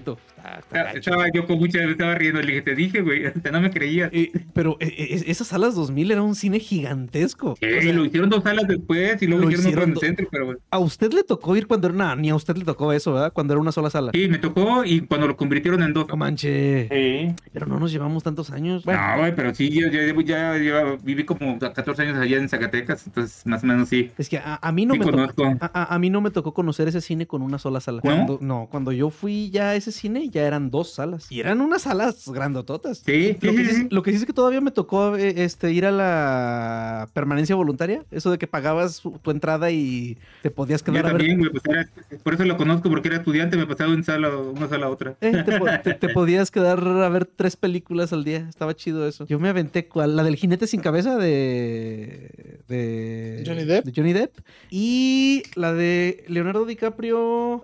[0.58, 2.40] Está, está Estaba, yo con mucha, estaba riendo.
[2.40, 4.10] Le dije, te dije, güey, hasta no me creías.
[4.12, 7.56] Eh, pero eh, eh, esas salas 2000 era un cine gigantesco.
[7.60, 9.98] Eh, O sea, lo hicieron dos salas después y luego lo hicieron otro en el
[9.98, 12.92] centro, pero a usted le tocó ir cuando era una, ni a usted le tocó
[12.92, 13.32] eso, ¿verdad?
[13.32, 14.12] Cuando era una sola sala.
[14.14, 16.06] Sí, me tocó y cuando lo convirtieron en dos.
[16.08, 16.88] No manche.
[16.88, 17.34] Sí.
[17.52, 18.84] Pero no nos llevamos tantos años.
[18.84, 22.48] Bueno, No, güey, pero sí, yo, yo- ya, ya viví como 14 años allá en
[22.48, 24.10] Zacatecas, entonces más o menos sí.
[24.18, 25.16] es que a, a mí no Sí me tocó.
[25.16, 25.44] conozco.
[25.60, 28.00] A, a- a mí no me tocó conocer ese cine con una sola sala.
[28.02, 28.10] ¿No?
[28.10, 31.30] Cuando, no, cuando yo fui ya a ese cine ya eran dos salas.
[31.30, 33.02] Y eran unas salas grandototas.
[33.04, 33.88] Sí, Lo sí, que, sí, sí, sí.
[33.90, 38.04] lo que sí es que todavía me tocó eh, este, ir a la permanencia voluntaria.
[38.10, 41.50] Eso de que pagabas tu entrada y te podías Yo quedar a ver también, güey,
[41.50, 41.88] pues era,
[42.22, 44.90] por eso lo conozco, porque era estudiante, me pasaba de una sala, una sala a
[44.90, 45.16] otra.
[45.20, 48.46] Eh, te, po- te- te podías quedar a ver tres películas al día.
[48.48, 49.26] Estaba chido eso.
[49.26, 53.84] Yo me aventé cual- la del jinete sin cabeza de, de Johnny Depp.
[53.84, 54.38] de Johnny Depp
[54.70, 57.62] y la de Leonardo DiCaprio,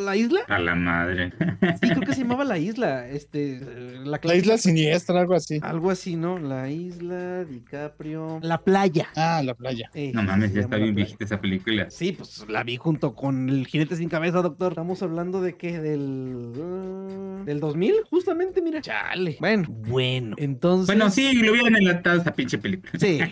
[0.00, 0.40] la isla.
[0.48, 1.32] A la madre.
[1.80, 3.08] Sí, creo que se llamaba la isla.
[3.08, 3.60] Este,
[4.04, 5.58] la, La isla siniestra, algo así.
[5.62, 6.38] Algo así, ¿no?
[6.38, 9.08] La isla, DiCaprio, la playa.
[9.16, 9.90] Ah, la playa.
[9.94, 11.90] Eh, No mames, ya está bien viejita esa película.
[11.90, 14.72] Sí, pues la vi junto con el jinete sin cabeza, doctor.
[14.72, 16.52] Estamos hablando de qué, del.
[16.60, 18.80] ah, del 2000, justamente, mira.
[18.80, 19.36] Chale.
[19.40, 20.36] Bueno, bueno.
[20.38, 20.86] Entonces.
[20.86, 22.92] Bueno, sí, lo hubieran enlatado esa pinche película.
[22.98, 23.18] Sí.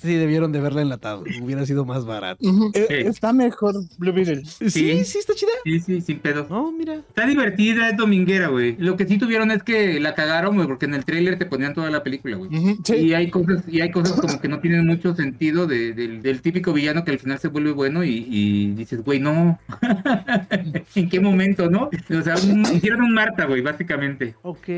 [0.00, 1.24] Sí, debieron de verla enlatado.
[1.42, 2.40] Hubiera sido más barato.
[2.74, 2.94] Eh, Sí.
[3.08, 4.44] Está mejor Blue Beetle.
[4.44, 5.18] Sí, sí, Sí.
[5.18, 5.50] está chida.
[5.70, 6.50] Sí, sí, sin pedos.
[6.50, 6.94] No, mira.
[6.94, 8.76] Está divertida, es dominguera, güey.
[8.78, 11.74] Lo que sí tuvieron es que la cagaron, güey, porque en el tráiler te ponían
[11.74, 12.50] toda la película, güey.
[12.84, 12.96] Sí.
[12.96, 16.40] Y hay cosas, y hay cosas como que no tienen mucho sentido de- del, del
[16.42, 19.58] típico villano que al final se vuelve bueno y, y dices, güey, no.
[20.94, 21.88] ¿En qué momento, no?
[22.18, 24.34] O sea, un- hicieron un Marta, güey, básicamente.
[24.42, 24.68] Ok.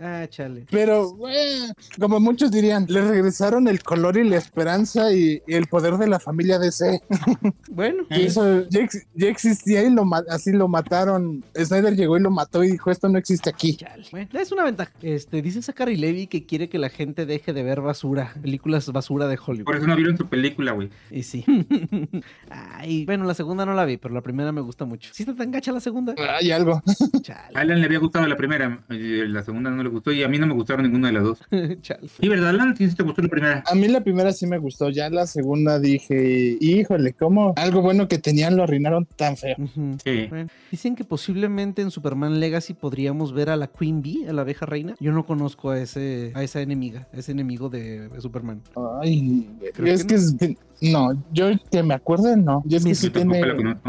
[0.00, 0.66] Ah, chale.
[0.70, 5.66] Pero, eh, como muchos dirían, le regresaron el color y la esperanza y, y el
[5.66, 7.00] poder de la familia DC.
[7.68, 8.04] Bueno.
[8.10, 11.44] Y eso ya, ex- ya existía y lo ma- así lo mataron.
[11.56, 13.78] Snyder llegó y lo mató y dijo, esto no existe aquí.
[14.10, 14.92] Bueno, es una ventaja.
[15.02, 19.26] Este, dice Zachary Levy que quiere que la gente deje de ver basura, películas basura
[19.28, 19.64] de Hollywood.
[19.64, 20.90] Por eso no vieron su película, güey.
[21.10, 21.44] Y sí.
[22.50, 25.10] Ay, bueno, la segunda no la vi, pero la primera me gusta mucho.
[25.12, 26.14] ¿Sí está tan gacha la segunda?
[26.38, 26.82] Hay algo.
[27.22, 27.54] Chale.
[27.54, 30.28] A Alan le había gustado la primera, y la segunda no le gustó y a
[30.28, 31.38] mí no me gustaron ninguna de las dos.
[31.82, 32.08] Chale.
[32.08, 32.76] Sí, ¿verdad, Alan?
[32.76, 33.64] Sí, te gustó la primera.
[33.66, 38.08] A mí la primera sí me gustó, ya la segunda dije, híjole, ¿cómo algo bueno
[38.08, 39.56] que tenían lo arruinaron tan feo?
[40.04, 40.25] Sí.
[40.70, 44.66] Dicen que posiblemente en Superman Legacy podríamos ver a la Queen Bee, a la abeja
[44.66, 44.94] reina.
[45.00, 48.62] Yo no conozco a ese, a esa enemiga, a ese enemigo de, de Superman.
[49.02, 50.36] Ay, Creo es que que, es-
[50.82, 52.62] no, yo que me acuerde, no.
[52.66, 53.40] Yo es Me que sí tiene.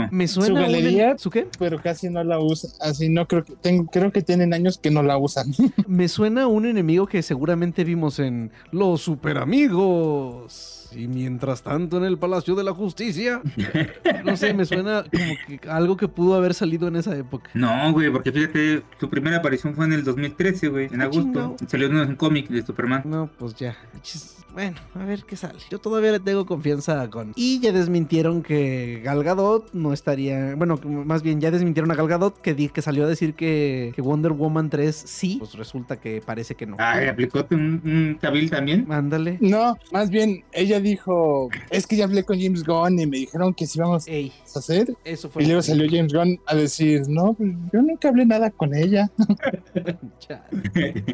[0.09, 0.47] Me suena.
[0.47, 1.17] ¿Su un- galería?
[1.17, 1.47] ¿Su qué?
[1.59, 4.89] pero casi no la usa, así no creo que, tengo, creo que tienen años que
[4.89, 5.47] no la usan.
[5.87, 9.37] Me suena a un enemigo que seguramente vimos en Los Super
[10.95, 13.41] Y mientras tanto en el Palacio de la Justicia.
[14.25, 17.49] No sé, me suena como que algo que pudo haber salido en esa época.
[17.53, 21.21] No, güey, porque fíjate, su primera aparición fue en el 2013, güey, en Ah, agosto.
[21.23, 21.55] chingado.
[21.67, 23.01] Salió en un cómic de Superman.
[23.05, 23.75] No, pues ya.
[24.53, 25.59] Bueno, a ver qué sale.
[25.69, 27.33] Yo todavía le tengo confianza a Gon.
[27.35, 30.55] Y ya desmintieron que Gal Gadot no estaría.
[30.55, 33.91] Bueno, más bien ya desmintieron a Gal Gadot que, di- que salió a decir que,
[33.95, 35.35] que Wonder Woman 3 sí.
[35.37, 36.75] Pues resulta que parece que no.
[36.79, 38.91] Ah, aplicó un, un Cavill también.
[38.91, 39.37] Ándale.
[39.41, 43.53] No, más bien, ella dijo, es que ya hablé con James Gunn y me dijeron
[43.53, 44.93] que sí vamos Ey, a hacer.
[45.03, 45.43] eso fue.
[45.43, 49.09] Y luego salió James Gunn a decir, no, pues yo nunca hablé nada con ella.
[50.19, 51.11] Chale.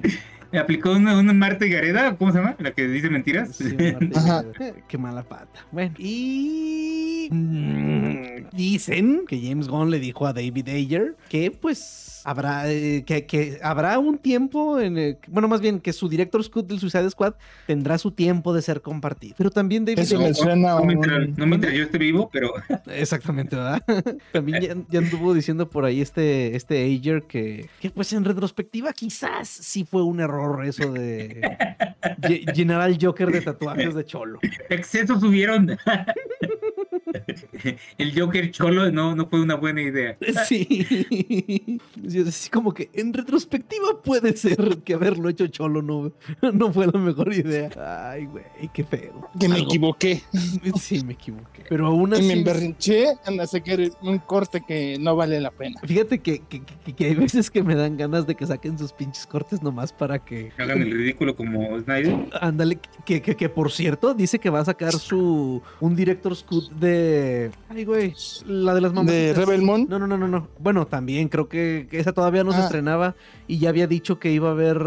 [0.59, 2.55] aplicó una, una Marta Gareda, ¿cómo se llama?
[2.59, 3.55] La que dice mentiras.
[3.55, 3.75] Sí,
[4.15, 4.45] Ajá.
[4.87, 5.65] Qué mala pata.
[5.71, 12.71] Bueno, y mm, dicen que James Gunn le dijo a David Ayer que pues habrá
[12.71, 16.67] eh, que, que habrá un tiempo en el- bueno, más bien que su director Scott
[16.67, 17.33] del Suicide Squad
[17.67, 19.35] tendrá su tiempo de ser compartido.
[19.37, 21.97] Pero también David Eso No, me no, suena no mientras, un- no mientras yo esté
[21.97, 22.51] vivo, pero
[22.87, 23.83] Exactamente, ¿verdad?
[24.31, 28.91] También ya, ya anduvo diciendo por ahí este, este Ayer que, que pues en retrospectiva
[28.93, 31.41] quizás sí fue un error eso de
[32.21, 34.39] lle- llenar al Joker de tatuajes de cholo.
[34.69, 35.77] Excesos subieron.
[37.97, 40.17] El Joker cholo no, no fue una buena idea.
[40.47, 41.79] Sí.
[42.27, 46.11] Así como que en retrospectiva puede ser que haberlo hecho cholo no,
[46.53, 47.69] no fue la mejor idea.
[48.11, 49.29] Ay, güey, qué feo.
[49.39, 50.21] Que me Algo- equivoqué.
[50.79, 51.63] Sí, me equivoqué.
[51.69, 52.31] Pero aún Y me así.
[52.31, 53.63] emberrinché en hacer
[54.01, 55.79] un corte que no vale la pena.
[55.83, 58.91] Fíjate que, que, que- que hay veces que me dan ganas de que saquen sus
[58.93, 60.51] pinches cortes nomás para que.
[60.57, 62.15] Hagan el ridículo como Snyder.
[62.41, 65.61] Ándale, que, que, que por cierto dice que va a sacar su.
[65.79, 67.02] Un director's cut de.
[67.69, 68.13] Ay, güey.
[68.45, 69.11] La de las mamás.
[69.11, 69.87] De Rebel Moon.
[69.89, 70.47] No, no, no, no, no.
[70.59, 72.63] Bueno, también creo que, esa todavía no se Ah.
[72.65, 73.15] estrenaba
[73.47, 74.77] y ya había dicho que iba a haber.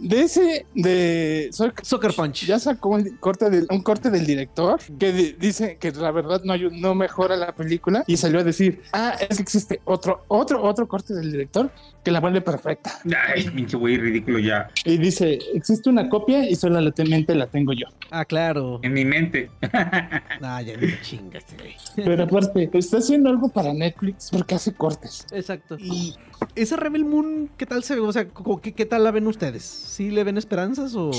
[0.00, 2.46] De ese, de Soccer Punch.
[2.46, 6.42] ya sacó un corte, del, un corte del director que di- dice que la verdad
[6.44, 10.62] no, no mejora la película y salió a decir, ah, es que existe otro, otro,
[10.62, 11.70] otro corte del director
[12.06, 12.92] que la vuelve perfecta.
[13.34, 14.68] Ay, pinche güey ridículo ya.
[14.84, 17.86] Y dice, existe una copia y solamente la tengo yo.
[18.12, 18.78] Ah, claro.
[18.84, 19.50] En mi mente.
[20.42, 21.74] Ah, ya me chingas, güey.
[21.96, 25.26] Pero aparte, está haciendo algo para Netflix porque hace cortes.
[25.32, 25.76] Exacto.
[25.78, 26.14] Y
[26.54, 28.02] esa Rebel Moon, ¿qué tal se ve?
[28.02, 28.26] O sea,
[28.62, 29.62] ¿qué, qué tal la ven ustedes?
[29.62, 31.10] ¿Sí le ven esperanzas o...?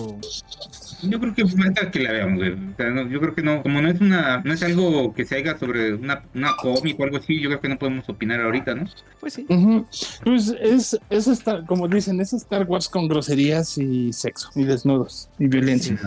[1.04, 2.52] Yo creo que falta que la veamos, güey.
[2.52, 5.26] O sea, no, yo creo que no, como no es una, no es algo que
[5.26, 8.42] se haga sobre una, una cómic o algo así, yo creo que no podemos opinar
[8.42, 8.86] ahorita, ¿no?
[9.20, 9.46] Pues sí.
[9.50, 9.86] Ujú.
[10.24, 10.77] Pues es,
[11.10, 16.00] es Star, como dicen, es Star Wars con groserías y sexo, y desnudos, y violencia.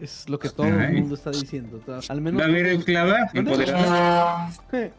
[0.00, 0.96] Es lo que todo Ay.
[0.96, 1.80] el mundo está diciendo.
[2.08, 2.40] Al menos...
[2.40, 4.50] Va a haber esclava empoderada.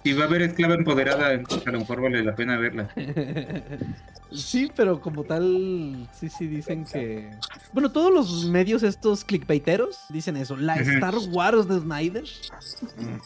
[0.03, 2.89] Si va a haber esclava empoderada, a lo mejor vale la pena verla.
[4.31, 7.31] Sí, pero como tal, sí, sí dicen que...
[7.73, 10.55] Bueno, todos los medios estos clickbaiteros dicen eso.
[10.55, 10.75] La.
[10.75, 12.23] Star Wars de Snyder.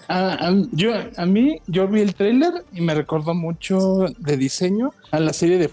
[0.07, 5.19] Ah, yo, a mí, yo vi el tráiler y me recordó mucho de diseño a
[5.19, 5.69] la serie de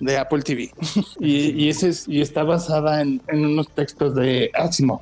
[0.00, 0.70] De Apple TV.
[1.20, 5.00] y, y, ese es- y está basada en, en unos textos de Asimov.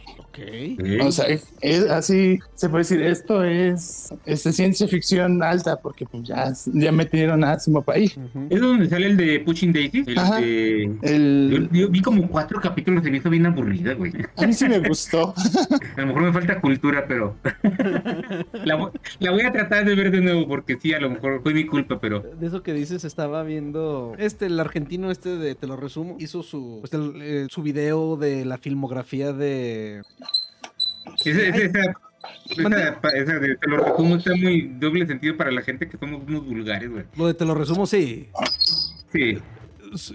[1.03, 5.77] O sea, es, es así, se puede decir, esto es, es de ciencia ficción alta,
[5.77, 8.13] porque pues ya, ya metieron a Asimov ahí.
[8.51, 10.05] ¿Es donde sale el de Pushing Daisy?
[10.07, 10.41] El Ajá.
[10.41, 10.91] de...
[11.03, 14.13] Yo, El, yo vi como cuatro capítulos me hizo bien aburrida, güey.
[14.37, 15.35] a mí sí me gustó.
[15.97, 17.37] A lo mejor me falta cultura, pero
[18.65, 21.43] la, vo- la voy a tratar de ver de nuevo porque sí, a lo mejor
[21.43, 24.15] fue mi culpa, pero De eso que dices, estaba viendo.
[24.19, 28.17] Este, el argentino, este de Te lo resumo, hizo su, pues, el, eh, su video
[28.17, 30.03] de la filmografía de.
[31.25, 31.95] Esa, esa, esa,
[32.51, 36.23] esa, esa de, te lo resumo está muy doble sentido para la gente que somos
[36.27, 37.05] unos vulgares, güey.
[37.17, 38.29] Lo de Te lo resumo, sí.
[39.13, 39.39] Sí,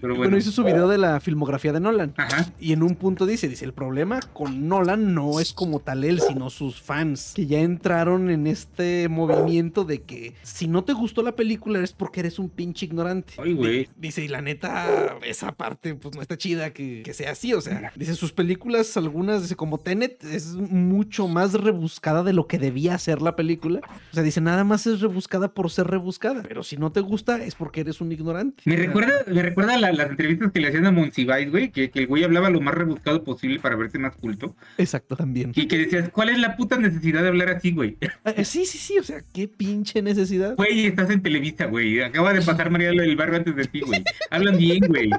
[0.02, 0.30] Pero bueno.
[0.30, 0.38] bueno.
[0.38, 2.14] hizo su video de la filmografía de Nolan.
[2.18, 2.52] ajá.
[2.60, 6.22] Y en un punto dice, dice, el problema con Nolan no es como tal él,
[6.22, 11.24] sino sus fans, que ya entraron en este movimiento de que si no te gustó
[11.24, 13.34] la película es porque eres un pinche ignorante.
[13.38, 13.90] Ay, güey.
[13.98, 17.62] Dice, y la neta, esa parte pues no está chida que, que sea así, o
[17.62, 22.60] sea, dice, sus películas, algunas, dice, como Tenet, es mucho más rebuscada de lo que
[22.60, 23.82] debía ser la película.
[24.12, 27.44] O sea, dice, nada más es rebuscada por ser rebuscada, pero si no te gusta
[27.44, 28.64] es porque eres un ignorante.
[28.66, 32.00] Me recuerda, me recuerda la- las entrevistas que le hacían a Monsiváis, güey, que, que
[32.00, 34.56] el güey hablaba lo más rebuscado posible para verse más culto.
[34.78, 35.52] Exacto, también.
[35.56, 37.98] Y que decías, ¿cuál es la puta necesidad de hablar así, güey?
[38.26, 40.56] Eh, Sí, sí, sí, o sea, qué pinche necesidad.
[40.56, 42.02] Güey, estás en Televisa, güey.
[42.02, 44.04] Acaba de pasar María del Barrio antes de ti, güey.
[44.30, 45.10] Hablan bien, güey.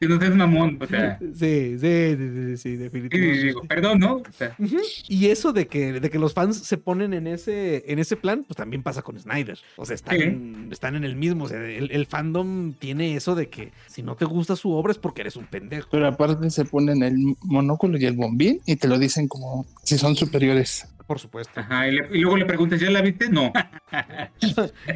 [0.00, 1.18] Que no seas mamón, o sea.
[1.18, 3.42] Sí, sí, sí, sí, sí, sí, definitivamente.
[3.46, 4.14] digo, perdón, ¿no?
[4.16, 4.78] O sea, Ujú.
[5.08, 8.44] Y eso de que, de que los fans se ponen en ese, en ese plan,
[8.46, 9.58] pues también pasa con Snyder.
[9.76, 11.44] O sea, están, están en el mismo.
[11.44, 14.92] O sea, el, el fandom tiene eso de que si no te gusta su obra
[14.92, 15.88] es porque eres un pendejo.
[15.90, 19.98] Pero aparte se ponen el monóculo y el bombín y te lo dicen como si
[19.98, 20.86] son superiores.
[21.06, 21.60] Por supuesto.
[21.60, 21.88] ajá.
[21.88, 23.28] Y, le- y luego le preguntas, ¿ya la viste?
[23.30, 23.52] No.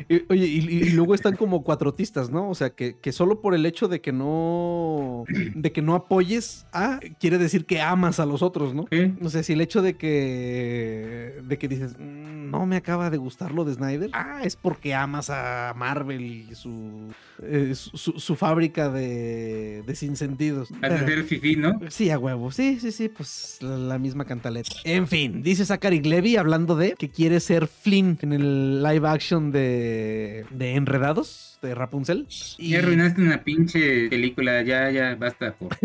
[0.09, 2.49] Y- Oye, y, luego están como cuatrotistas, ¿no?
[2.51, 5.25] O sea, que, que solo por el hecho de que no.
[5.55, 8.87] de que no apoyes a, quiere decir que amas a los otros, ¿no?
[8.90, 9.12] ¿Eh?
[9.23, 11.40] O sea, si el hecho de que.
[11.44, 14.94] de que dices, "Mm, no me acaba de gustar lo de Snyder, ah, es porque
[14.94, 17.12] amas a Marvel y su.
[17.42, 20.68] eh, su, su- su fábrica de, de sinsentidos.
[20.81, 21.79] Pero- ser fifí, ¿no?
[21.88, 22.51] Sí, a huevo.
[22.51, 24.70] Sí, sí, sí, pues la, la misma cantaleta.
[24.85, 29.52] En fin, dice Zachary Levy hablando de que quiere ser Flynn en el live action
[29.52, 32.26] de, de Enredados, de Rapunzel.
[32.58, 35.54] Y Ya arruinaste una pinche película, ya, ya, basta.
[35.54, 35.76] Por...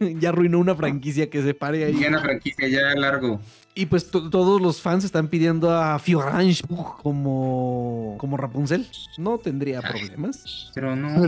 [0.20, 1.98] ya arruinó una franquicia que se pare ahí.
[2.00, 3.40] Ya una franquicia, ya largo.
[3.78, 6.62] Y pues to- todos los fans están pidiendo a Fiorange
[7.02, 8.86] como, como Rapunzel.
[9.18, 10.70] No tendría problemas.
[10.74, 11.22] Pero no,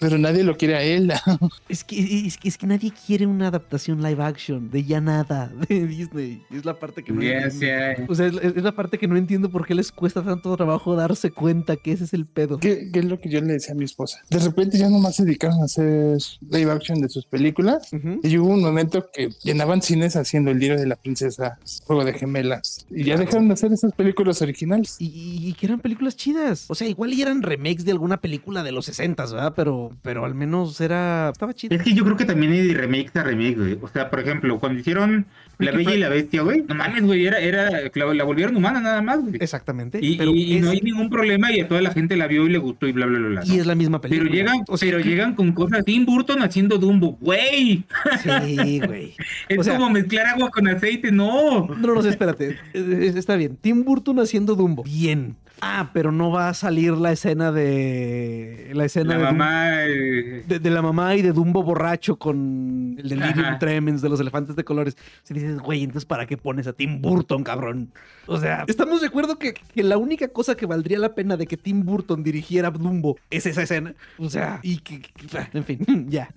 [0.00, 1.12] Pero, nadie lo quiere a él.
[1.68, 5.50] Es que, es, que, es que nadie quiere una adaptación live action de ya nada
[5.68, 6.42] de Disney.
[6.50, 7.58] Es la parte que no Ya entiendo.
[7.58, 7.96] sea.
[8.08, 10.94] O sea, es, es la parte que no entiendo por qué les cuesta tanto trabajo
[10.96, 12.58] darse cuenta que ese es el pedo.
[12.58, 14.18] ¿Qué, qué es lo que yo le decía a mi esposa?
[14.30, 16.18] De repente ya nomás se dedicaron a hacer
[16.50, 17.92] live action de sus películas.
[17.92, 18.20] Ujú.
[18.22, 22.14] Y hubo un momento que llenaban cines haciendo el diario de la princesa, Juego de
[22.14, 22.86] Gemelas.
[22.90, 24.96] Y ya dejaron de hacer esas películas originales.
[24.98, 26.64] Y, y que eran películas chidas.
[26.68, 29.52] O sea, igual y eran remakes de alguna película de los 60, ¿verdad?
[29.54, 31.30] Pero, pero al menos era.
[31.30, 31.74] Estaba chido.
[31.76, 33.78] Es que yo creo que también hay de remakes a remake, güey.
[33.82, 35.26] O sea, por ejemplo, cuando hicieron
[35.58, 36.64] La Bella y la Bestia, güey.
[36.68, 37.26] No mames, güey.
[37.26, 39.36] Era, era, la, la volvieron humana nada más, güey.
[39.40, 39.98] Exactamente.
[40.02, 42.46] Y, pero y- y no hay ningún problema y a toda la gente la vio
[42.46, 43.42] y le gustó y bla, bla, bla, bla.
[43.46, 44.28] y es la misma película.
[44.30, 45.84] Pero llegan, O sea, pero llegan con cosas.
[45.84, 47.84] Tim Burton haciendo Dumbo, güey.
[48.22, 49.14] Sí, güey.
[49.48, 51.66] Es O sea- como mezclar agua con aceite, no.
[51.68, 52.56] No, no, sé, espérate.
[52.72, 53.56] Está bien.
[53.60, 54.82] Tim Burton haciendo Dumbo.
[54.82, 55.36] Bien.
[55.60, 58.70] Ah, pero no va a salir la escena de.
[58.74, 59.84] La escena La de, mamá.
[59.86, 63.58] eh, de, de la mamá y de Dumbo borracho con el delirium Ajá.
[63.58, 64.96] tremens de los elefantes de colores.
[65.22, 67.92] Si dices, güey, entonces ¿para qué pones a Tim Burton, cabrón?
[68.26, 71.46] O sea, estamos de acuerdo que, que la única cosa que valdría la pena de
[71.46, 73.94] que Tim Burton dirigiera Dumbo es esa escena.
[74.18, 75.00] O sea, y que.
[75.00, 75.78] que- ah, en fin,
[76.10, 76.28] ya.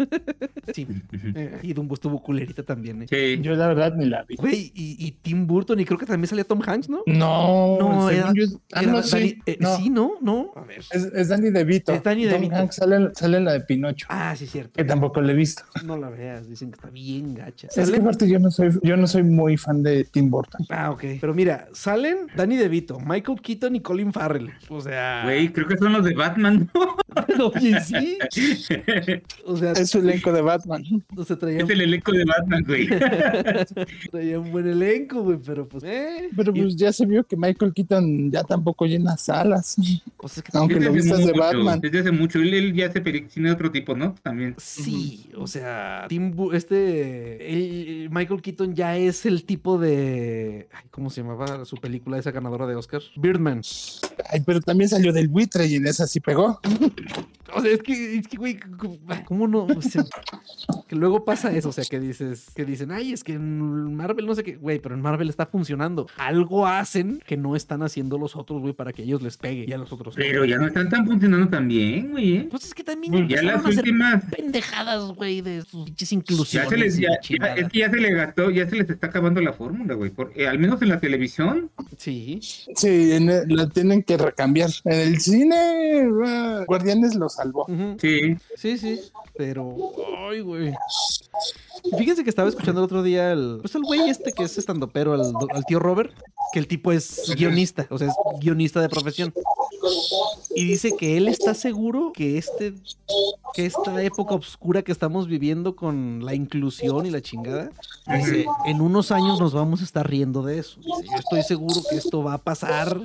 [0.74, 0.88] sí.
[1.36, 3.08] Eh, Y Dumbo estuvo culerita también, ¿eh?
[3.10, 3.42] Sí.
[3.42, 4.36] Yo la verdad ni la vi.
[4.36, 7.02] Güey, y, y Tim Burton, y creo que también salía Tom Hanks, ¿no?
[7.06, 9.78] No, No, era- yo ah, Era no, sí, eh, no.
[9.78, 10.14] Sí, ¿no?
[10.22, 10.52] ¿No?
[10.56, 10.80] A ver.
[10.92, 11.94] Es, es Danny DeVito.
[11.94, 12.56] Es Danny Tom DeVito.
[12.56, 14.08] Hanks sale, sale en la de Pinocho.
[14.10, 14.74] Ah, sí, cierto.
[14.74, 15.64] Que tampoco la he visto.
[15.84, 17.68] No la veas, dicen que está bien gacha.
[17.76, 20.66] Es que aparte yo no soy, yo no soy muy fan de Tim Burton.
[20.70, 21.04] Ah, ok.
[21.22, 24.52] Pero mira, salen Danny DeVito, Michael Keaton y Colin Farrell.
[24.70, 25.22] O sea.
[25.24, 26.98] Güey, creo que son los de Batman, ¿no?
[27.56, 28.18] Oye, sí.
[29.46, 30.84] O sea, Es su elenco de Batman.
[31.16, 32.88] no se traía, Es el elenco de Batman, güey.
[34.12, 35.84] traía un buen elenco, güey, pero pues.
[35.86, 36.30] Eh.
[36.36, 39.76] Pero Y- pues ya se vio que Michael Keaton ya tampoco llena salas.
[40.18, 41.80] pues es que Aunque lo vistas de Batman.
[41.80, 42.40] Desde hace mucho.
[42.40, 44.16] Él, él ya hace cine de otro tipo, ¿no?
[44.24, 44.56] También.
[44.58, 50.86] Sí, o sea, Tim Bu- este el- Michael Keaton ya es el tipo de ay,
[50.92, 53.02] ¿cómo se llamaba su película esa ganadora de Oscar?
[53.16, 53.62] Birdman.
[54.30, 56.60] Ay, pero también salió del buitre y en esa sí pegó.
[57.56, 58.60] O sea, es que, es que güey,
[59.26, 59.64] ¿cómo no?
[59.66, 60.04] O sea,
[60.88, 64.26] que luego pasa eso, o sea, que dices, que dicen, ay, es que en Marvel
[64.26, 66.08] no sé qué, güey, pero en Marvel está funcionando.
[66.18, 69.72] Algo hacen que no están haciendo los otros, güey, para que ellos les pegue y
[69.74, 70.16] a los otros.
[70.18, 70.24] no.
[70.24, 72.38] Pero ya no están tan funcionando tan bien, güey.
[72.38, 72.48] ¿eh?
[72.50, 74.24] Pues es que también Ya empezaron las a hacer últimas.
[74.26, 76.70] pendejadas, güey, de sus pinches Ya inclusiones.
[76.70, 79.42] se les, ya, ya- es que ya se le gastó, ya se les está acabando
[79.42, 80.12] la fórmula, güey.
[80.36, 81.70] Eh, al menos en la televisión.
[81.98, 82.40] Sí.
[82.42, 84.70] Sí, en el- la tienen que recambiar.
[84.86, 87.66] En el cine, ah, Guardianes lo salvó.
[88.00, 88.36] Sí.
[88.56, 89.00] Sí, sí,
[89.38, 89.76] pero.
[90.30, 90.74] Ay, güey.
[91.98, 93.60] Fíjense que estaba escuchando el otro día el.
[93.62, 95.22] Pues el güey este que es estandopero, al,
[95.54, 96.12] al tío Robert,
[96.58, 99.32] que el tipo es guionista, o sea, es guionista de profesión.
[100.56, 102.74] Y dice que él está seguro que este.
[103.58, 107.72] Que esta época oscura que estamos viviendo con la inclusión y la chingada.
[108.06, 110.80] Dice, en unos años nos vamos a estar riendo de eso.
[110.80, 113.02] Dice, yo estoy seguro que esto va a pasar.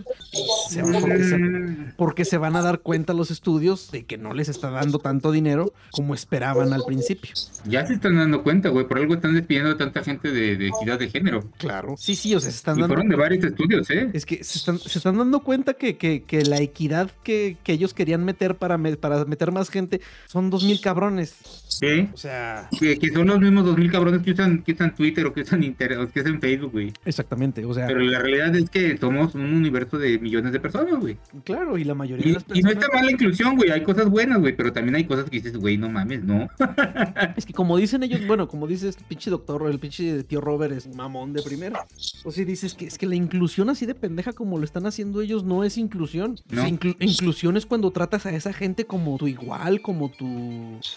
[0.69, 4.33] se va- porque se- porque se van a dar cuenta los estudios de que no
[4.35, 7.33] les está dando tanto dinero como esperaban al principio.
[7.67, 8.87] Ya se están dando cuenta, güey.
[8.87, 11.45] Por algo están despidiendo a tanta gente de, de equidad de género.
[11.59, 11.95] Claro.
[11.99, 12.95] Sí, sí, o sea, se están Y dando.
[12.95, 14.11] fueron de varios estudios, ¿eh?
[14.13, 17.73] Es que se están, se están dando cuenta que, que- que la equidad que, que
[17.73, 21.35] ellos querían meter para, me- para meter más gente son dos mil cabrones.
[21.69, 22.09] Sí.
[22.13, 25.25] O sea, Que, que son los mismos dos mil cabrones que usan, que usan Twitter
[25.27, 26.93] o que usan Inter o que usan Facebook, güey.
[27.05, 27.65] exactamente.
[27.65, 31.17] O sea, Pero la realidad es que somos un universo de millones de personas, güey.
[31.45, 32.73] claro, y la mayoría Y, de las y no personas.
[32.85, 33.71] está mal la inclusión, güey.
[33.71, 34.55] Hay cosas buenas, güey.
[34.57, 36.49] Pero también hay cosas que dices, güey, no mames, no.
[37.37, 40.73] Es que como dicen ellos, bueno, como dice este pinche doctor, el pinche tío Robert
[40.75, 41.87] es mamón de primera.
[42.25, 45.21] O sea, dices que es que la inclusión así de pendeja como lo están haciendo
[45.23, 46.33] ellos no es inclusión.
[46.51, 46.69] O sea, No.
[46.69, 50.32] inclu- inclusión es cuando tratas a esa gente como tu igual, como tu...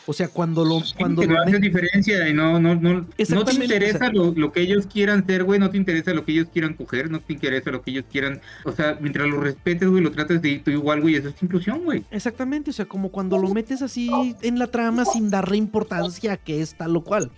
[0.05, 0.81] O sea, cuando lo...
[0.97, 2.93] Cuando que no diferencia y no, no, no,
[3.29, 6.13] no te interesa o sea- lo, lo que ellos quieran ser, güey, no te interesa
[6.13, 9.27] lo que ellos quieran coger, no te interesa lo que ellos quieran, o sea, mientras
[9.27, 12.03] lo respetes, güey, lo trates de tú igual, güey, eso es inclusión, güey.
[12.11, 14.09] Exactamente, o sea, como cuando lo metes así
[14.41, 17.31] en la trama sin darle importancia a que es tal o cual.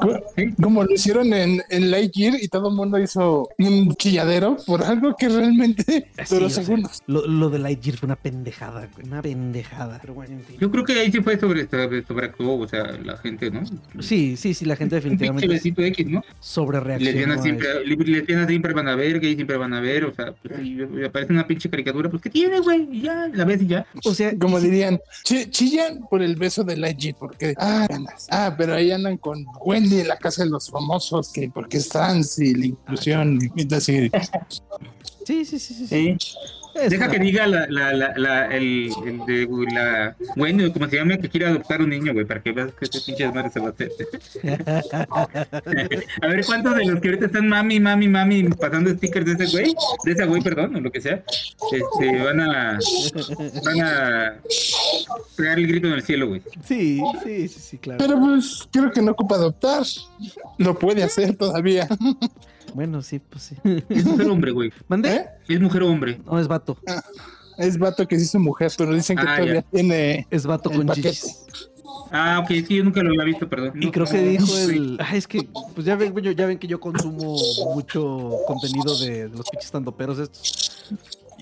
[0.00, 0.20] Co-
[0.62, 5.14] Como lo hicieron en, en Lightyear y todo el mundo hizo un chilladero por algo
[5.16, 5.82] que realmente
[6.24, 7.02] Sí, duró sea, segundos.
[7.06, 9.98] lo, lo de Lightyear fue una pendejada, güey, una pendejada.
[10.00, 10.56] Pero bueno, en fin.
[10.60, 13.62] Yo creo que ahí sí fue sobre, sobre, sobreactuó, o sea, la gente, ¿no?
[14.00, 16.22] Sí, sí, sí, la gente Un pinche definitivamente besito X, ¿no?
[16.40, 20.32] sobre Lesbianas siempre, lesbianas siempre van a ver, gays siempre van a ver, o sea,
[20.32, 22.88] pues, si aparece una pinche caricatura, pues ¿qué tiene, güey?
[22.90, 23.86] Y ya, la ves y ya.
[24.04, 28.26] O sea, Como dirían, chi- chillan por el beso de Legit, porque, ah, ganas.
[28.30, 31.88] ah, pero ahí andan con Wendy en la casa de los famosos, que porque es
[31.88, 34.10] trans y la inclusión, y así.
[35.26, 35.86] Sí, sí, sí, sí.
[35.86, 36.16] sí.
[36.74, 40.88] Es Deja una- que diga la, la, la, la, el, el de la, bueno, como
[40.88, 43.50] se llama, que quiere adoptar un niño, güey, para que veas que este pinche desmadre
[43.50, 43.90] se va a hacer.
[46.22, 49.52] A ver cuántos de los que ahorita están mami, mami, mami, pasando stickers de ese
[49.52, 51.22] güey, de ese güey, perdón, o lo que sea,
[51.72, 52.78] este, van a,
[53.64, 54.34] van a
[55.36, 56.40] pegar el grito en el cielo, güey.
[56.66, 57.98] Sí, sí, sí, sí, claro.
[57.98, 59.82] Pero pues creo que no ocupa adoptar.
[60.56, 61.86] Lo puede hacer todavía.
[62.74, 63.56] Bueno, sí, pues sí.
[63.88, 64.72] Es mujer o hombre, güey.
[64.88, 65.14] ¿Mandé?
[65.16, 65.26] ¿Eh?
[65.48, 66.20] Es mujer o hombre.
[66.24, 66.78] No, es vato.
[67.58, 69.62] Es vato que se hizo mujer, pero dicen que Ah, todavía ya.
[69.70, 71.44] tiene Es vato con chichis.
[72.10, 73.72] Ah, ok, sí, yo nunca lo había visto, perdón.
[73.82, 74.98] Y creo que dijo el.
[75.00, 77.36] Ay, es que, pues ya ven, ya ven que yo consumo
[77.74, 80.90] mucho contenido de, de los pinches tandoperos estos.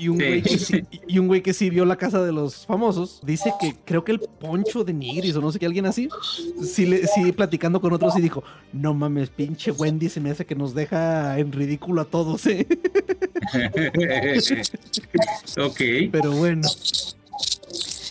[0.00, 0.24] Y un, Sí.
[0.24, 3.52] güey que sí, y un güey que sí vio la casa de los famosos dice
[3.60, 6.08] que creo que el poncho de Nigris o no sé qué, alguien así,
[6.62, 8.42] sí, le, sí platicando con otros y dijo:
[8.72, 12.66] No mames, pinche Wendy se me hace que nos deja en ridículo a todos, ¿eh?
[15.58, 15.80] ok.
[16.10, 16.66] Pero bueno.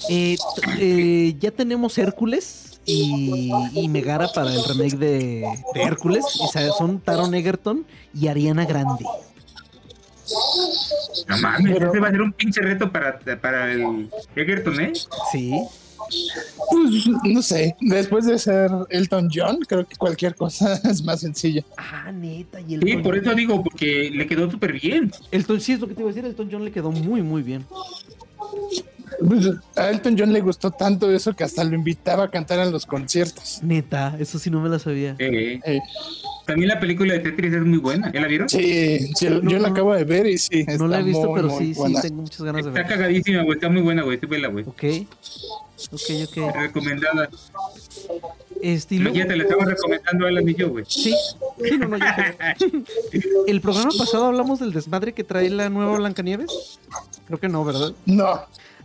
[0.09, 0.37] Eh,
[0.79, 6.25] eh, ya tenemos Hércules y, y Megara para el remake de, de Hércules.
[6.51, 9.05] Sea, son Taron Egerton y Ariana Grande.
[11.27, 14.93] No mames, Pero- ese va a ser un pinche reto para, para el Egerton, ¿eh?
[15.32, 15.53] Sí.
[16.71, 21.63] Pues, no sé, después de ser Elton John, creo que cualquier cosa es más sencilla.
[21.77, 22.59] Ah, neta.
[22.61, 25.11] Y el Sí, por eso digo, porque le quedó súper bien.
[25.32, 26.25] Elton, sí, es lo que te iba a decir.
[26.25, 27.65] Elton John le quedó muy, muy bien.
[29.28, 32.72] Pues, a Elton John le gustó tanto eso que hasta lo invitaba a cantar en
[32.72, 33.60] los conciertos.
[33.64, 35.16] Neta, eso sí no me la sabía.
[35.20, 35.80] Eh, Eh,
[36.45, 38.12] también la película de Tetris es muy buena.
[38.12, 38.49] ¿Ya la vieron?
[38.49, 39.68] sí, sí, yo No, la no.
[39.68, 40.66] acabo de ver y sí.
[40.78, 42.82] No la he está visto, muy, pero muy sí, sí, tengo muchas ganas de Está
[42.82, 42.88] ver.
[42.89, 43.55] cagadísima, güey.
[43.57, 44.18] Está muy buena, güey.
[44.20, 44.66] Tú vela, güey.
[44.68, 44.84] Ok.
[45.91, 46.55] Ok, ok.
[46.55, 47.30] Recomendada.
[48.62, 50.84] Ya te la estaba recomendando a Alan y yo, güey.
[50.88, 51.14] Sí,
[51.64, 52.84] sí, no, no, yo sé.
[53.47, 56.80] El programa pasado hablamos del desmadre que trae la nueva Blancanieves.
[57.28, 57.93] Creo que no, ¿verdad?
[58.05, 58.41] No,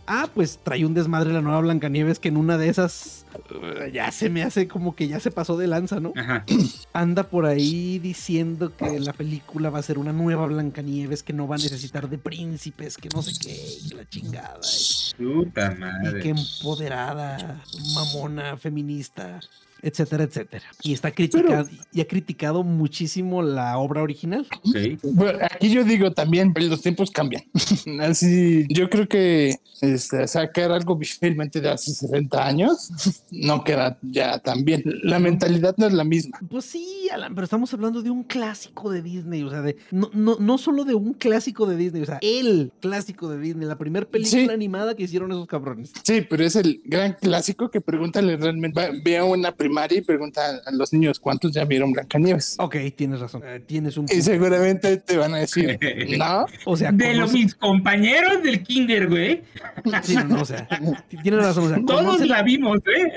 [0.07, 4.11] Ah, pues trae un desmadre la nueva Blancanieves que en una de esas uh, ya
[4.11, 6.13] se me hace como que ya se pasó de lanza, ¿no?
[6.15, 6.45] Ajá.
[6.93, 11.47] Anda por ahí diciendo que la película va a ser una nueva Blancanieves que no
[11.47, 14.59] va a necesitar de príncipes, que no sé qué, que la chingada.
[14.63, 16.19] y- Puta Y, madre.
[16.21, 19.39] que empoderada, mamona, feminista,
[19.81, 20.63] etcétera, etcétera.
[20.83, 24.47] Y está criticado y ha criticado muchísimo la obra original.
[24.63, 24.75] Ok.
[25.13, 27.43] Bueno, aquí yo digo también, los tiempos cambian.
[28.01, 32.91] Así, yo creo que este, sacar algo visualmente de hace 60 años
[33.31, 34.83] no queda ya tan bien.
[35.03, 36.39] La mentalidad no es la misma.
[36.49, 40.09] Pues sí, Alan, pero estamos hablando de un clásico de Disney, o sea, de no,
[40.13, 43.77] no, no solo de un clásico de Disney, o sea, el clásico de Disney, la
[43.77, 44.49] primera película Sí.
[44.49, 45.91] animada que hicieron esos cabrones.
[46.03, 48.79] Sí, pero es el gran clásico que pregúntale realmente.
[48.79, 52.55] va- Ve a una primaria y pregunta a los niños cuántos ya vieron Blancanieves.
[52.59, 55.79] Ok, tienes razón, eh, tienes un Y seguramente te van a decir,
[56.19, 59.41] no, O sea, De los mis compañeros del kinder, güey.
[60.03, 60.67] sí, no, o sea,
[61.23, 63.11] tienes razón, o sea, Todos conocen, la vimos, ¿eh?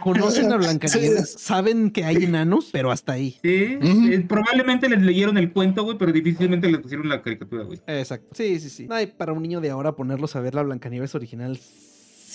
[0.00, 3.38] conocen a Blancanieves, saben que hay enanos, pero hasta ahí.
[3.42, 7.80] Sí, eh, probablemente les leyeron el cuento, güey, pero difícilmente les pusieron la caricatura, güey.
[7.86, 8.28] Exacto.
[8.34, 8.86] Sí, sí, sí.
[8.90, 11.58] Ay, para un niño de ahora ponerlos a ver la Blancanieves original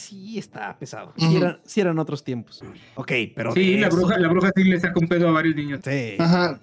[0.09, 1.13] sí está pesado.
[1.17, 1.37] Sí, Ujú.
[1.37, 2.61] eran, sí eran otros tiempos.
[2.95, 5.81] Ok, pero Sí, la bruja, la bruja sí le saca un pedo a varios niños.
[5.83, 6.15] Sí.
[6.17, 6.59] Ajá.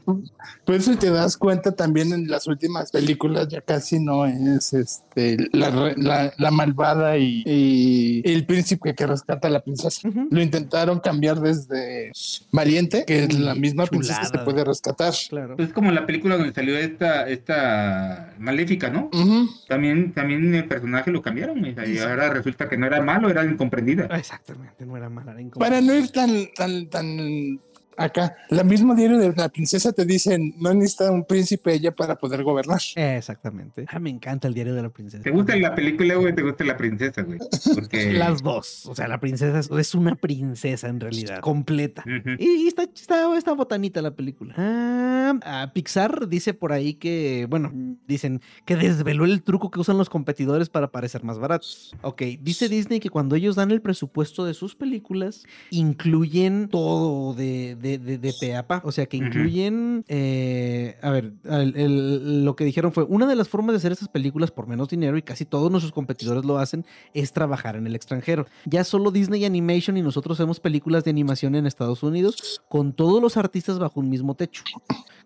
[0.65, 5.37] Por eso te das cuenta también en las últimas películas ya casi no es este
[5.53, 10.09] la, la, la malvada y, y el príncipe que rescata a la princesa.
[10.09, 10.29] Ujú.
[10.31, 12.11] Lo intentaron cambiar desde
[12.53, 14.39] Valiente, que es la misma princesa Chulada.
[14.45, 15.13] que puede rescatar.
[15.29, 15.55] Claro.
[15.59, 19.11] Es como la película donde salió esta, esta maléfica, ¿no?
[19.13, 19.49] Ujú.
[19.69, 21.65] También, también el personaje lo cambiaron.
[21.67, 24.07] Y ahora resulta que no era malo, era incomprendida.
[24.17, 25.33] Exactamente, no era mala.
[25.33, 25.69] Era incómoda.
[25.69, 27.61] Para no ir tan, tan, tan
[27.97, 32.17] acá, la misma diario de la princesa te dicen no necesita un príncipe ella para
[32.17, 32.81] poder gobernar.
[32.95, 33.87] Exactamente.
[33.89, 35.23] Ah, me encanta el diario de la princesa.
[35.23, 36.35] ¿Te gusta la película, güey?
[36.35, 37.39] ¿Te gusta la princesa, güey?
[37.75, 38.13] Porque...
[38.17, 38.87] Las dos.
[38.87, 42.05] O sea, la princesa es, es una princesa en realidad, completa.
[42.39, 44.55] Y, y está, está, está botanita la película.
[44.57, 47.73] Ah, ah, Pixar dice por ahí que, bueno,
[48.07, 51.95] dicen que desveló el truco que usan los competidores para parecer más baratos.
[52.03, 57.77] Ok, dice Disney que cuando ellos dan el presupuesto de sus películas, incluyen todo de,
[57.77, 58.81] de, de, de pe a pa.
[58.85, 63.37] O sea, que incluyen, eh, a ver, el- el- lo que dijeron fue, una de
[63.37, 66.59] las formas de hacer estas películas por menos dinero, y casi todos nuestros competidores lo
[66.59, 66.85] hacen,
[67.15, 68.47] es trabajar en el extranjero.
[68.65, 73.23] Ya solo Disney Animation y nosotros hacemos películas de animación en Estados Unidos con todos
[73.23, 74.63] los artistas bajo un mismo techo.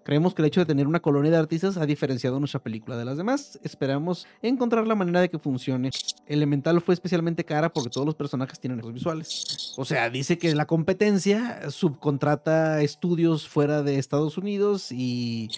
[0.03, 3.05] Creemos que el hecho de tener una colonia de artistas ha diferenciado nuestra película de
[3.05, 3.61] las demás.
[3.63, 5.91] Esperamos encontrar la manera de que funcione.
[6.27, 9.75] Elemental fue especialmente cara porque todos los personajes tienen efectos visuales.
[9.77, 12.50] O sea, dice que la competencia subcontrata
[12.81, 15.51] estudios fuera de Estados Unidos y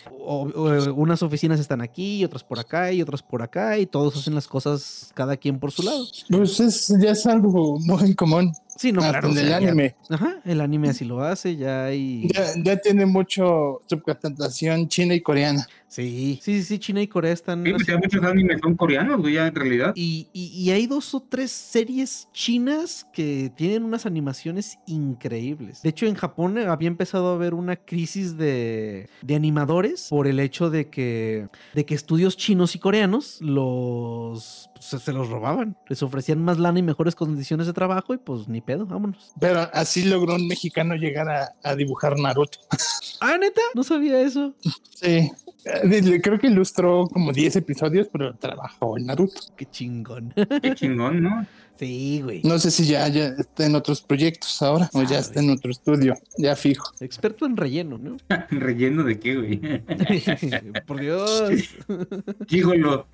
[0.94, 4.34] unas oficinas están aquí, y otras por acá y otras por acá y todos hacen
[4.34, 6.04] las cosas cada quien por su lado.
[6.28, 8.52] Pues es, ya es algo muy común.
[8.76, 9.28] Sí, no, hasta claro.
[9.30, 9.94] en o el ya- anime.
[10.08, 12.26] ajá, el anime así lo hace, ya hay...
[12.32, 15.66] Ya, ya tiene mucho subcontratación china y coreana.
[15.88, 17.62] Sí, sí, sí, sí, China y Corea están...
[17.64, 19.92] Sí, pues ya muchos animes son coreanos, güey, ya en realidad.
[19.94, 25.82] Y, y- y hay dos o tres series chinas que tienen unas animaciones increíbles.
[25.82, 30.40] De hecho, en Japón había empezado a haber una crisis de, de animadores por el
[30.40, 35.76] hecho de que, de que estudios chinos y coreanos los se, se los robaban.
[35.88, 39.32] Les ofrecían más lana y mejores condiciones de trabajo y pues ni pedo, vámonos.
[39.40, 42.58] Pero así logró un mexicano llegar a, a dibujar Naruto.
[43.24, 44.52] Ah, neta, no sabía eso.
[44.96, 45.30] Sí.
[45.64, 49.40] Eh, Creo que ilustró como 10 episodios, pero trabajó en Naruto.
[49.56, 50.34] Qué chingón.
[50.60, 51.46] Qué chingón, ¿no?
[51.78, 52.42] Sí, güey.
[52.44, 55.20] No sé si ya, ya está en otros proyectos ahora o ya Sabe.
[55.20, 56.92] está en otro estudio, ya fijo.
[57.00, 58.16] Experto en relleno, ¿no?
[58.50, 59.60] ¿Relleno de qué, güey?
[60.86, 61.50] Por Dios.
[62.48, 63.06] Gigolo.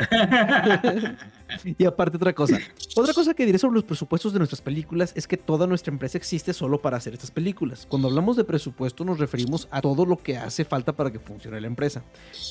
[1.79, 2.59] Y aparte otra cosa.
[2.97, 6.19] Otra cosa que diré sobre los presupuestos de nuestras películas es que toda nuestra empresa
[6.19, 7.87] existe solo para hacer estas películas.
[7.89, 11.61] Cuando hablamos de presupuesto nos referimos a todo lo que hace falta para que funcione
[11.61, 12.03] la empresa.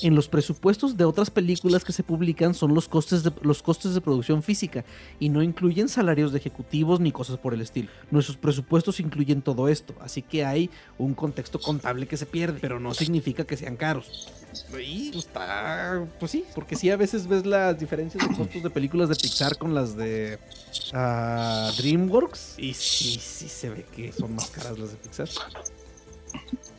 [0.02, 3.94] En los presupuestos de otras películas que se publican son los costes de, los costes
[3.94, 4.86] de producción física
[5.20, 7.90] y no incluyen salarios de ejecutivos ni cosas por el estilo.
[8.12, 12.80] Nuestros presupuestos incluyen todo esto, así que hay un contexto contable que se pierde, pero
[12.80, 14.32] no significa que sean caros.
[14.80, 18.70] Y pues, está, pues sí, porque sí a veces ves las diferencias de costos de
[18.70, 20.40] películas de Pixar con las de
[20.94, 25.28] ah, DreamWorks y sí, sí se ve que son más caras las de Pixar.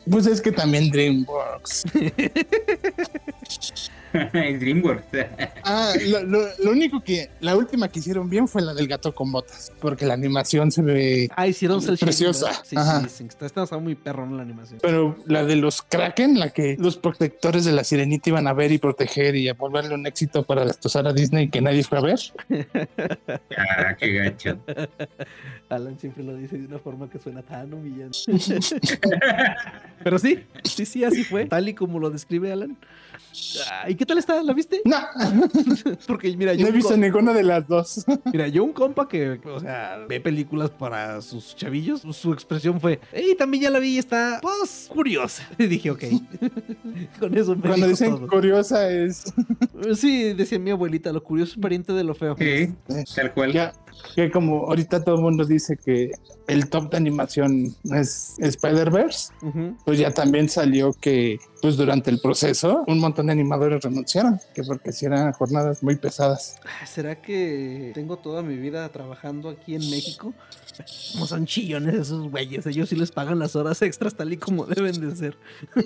[0.09, 1.83] Pues es que también DreamWorks.
[4.33, 5.05] Es DreamWorks.
[5.63, 9.13] Ah, lo, lo- lo único que, la última que hicieron bien fue la del gato
[9.13, 12.63] con botas, porque la animación se ve, Ah, hicieron shading, Preciosa.
[12.63, 13.07] Sí, Ajá.
[13.07, 14.79] sí, está, está muy perro en la animación.
[14.81, 18.71] pero la de los Kraken, la que los protectores de la sirenita iban a ver
[18.71, 22.01] y proteger y a volverle un éxito para destrozar a Disney que nadie fue a
[22.01, 22.19] ver.
[23.57, 24.57] Ah, qué gacho.
[25.69, 28.17] Alan siempre lo dice de una forma que suena tan humillante.
[30.03, 32.77] Pero sí, sí, sí, así fue, tal y como lo describe Alan.
[33.87, 34.41] ¿Y qué tal está?
[34.43, 34.81] ¿La viste?
[34.85, 34.97] No,
[36.07, 38.05] Porque mira, yo no he visto ninguna de las dos.
[38.31, 42.99] Mira, yo un compa que, o sea, ve películas para sus chavillos, su expresión fue,
[43.11, 45.47] hey, también ya la vi y está, pues, curiosa.
[45.57, 46.03] Y dije, ok.
[47.19, 48.27] Con eso me Cuando dicen todo.
[48.27, 49.25] curiosa es
[49.95, 52.35] Sí, decía mi abuelita, lo curioso es pariente de lo feo.
[52.37, 52.73] Sí,
[53.15, 53.53] tal cual.
[53.53, 53.73] ya
[54.15, 56.11] que como ahorita todo el mundo dice que
[56.49, 59.77] el top de animación es Spider-Verse, Ujú.
[59.85, 64.63] pues ya también salió que pues durante el proceso un montón de animadores renunciaron, que
[64.63, 66.55] porque si eran jornadas muy pesadas.
[66.65, 70.33] Ah, ¿Será que tengo toda mi vida trabajando aquí en México?
[71.11, 74.65] Como son chillones esos güeyes, ellos sí les pagan las horas extras tal y como
[74.65, 75.37] deben de ser.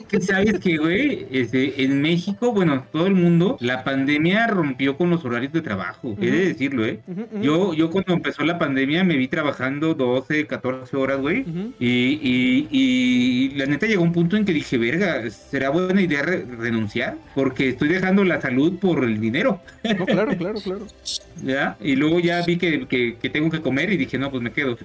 [0.08, 5.10] Que sabes que, güey, este, en México, bueno, todo el mundo, la pandemia rompió con
[5.10, 6.16] los horarios de trabajo.
[6.22, 7.02] He de decirlo, ¿eh?
[7.08, 7.42] Ujú, ujú.
[7.42, 11.46] Yo, yo cuando empezó la pandemia me vi trabajando 12, 14 horas, güey.
[11.80, 16.22] Y, y, y la neta llegó un punto en que dije, verga, ¿será buena idea
[16.22, 17.18] re- renunciar?
[17.36, 19.62] Porque estoy dejando la salud por el dinero,
[19.98, 20.88] No, claro, claro, claro.
[21.44, 21.76] ¿ya?
[21.82, 24.52] Y luego ya vi que, que, que tengo que comer y dije, no, pues me
[24.52, 24.78] quedo.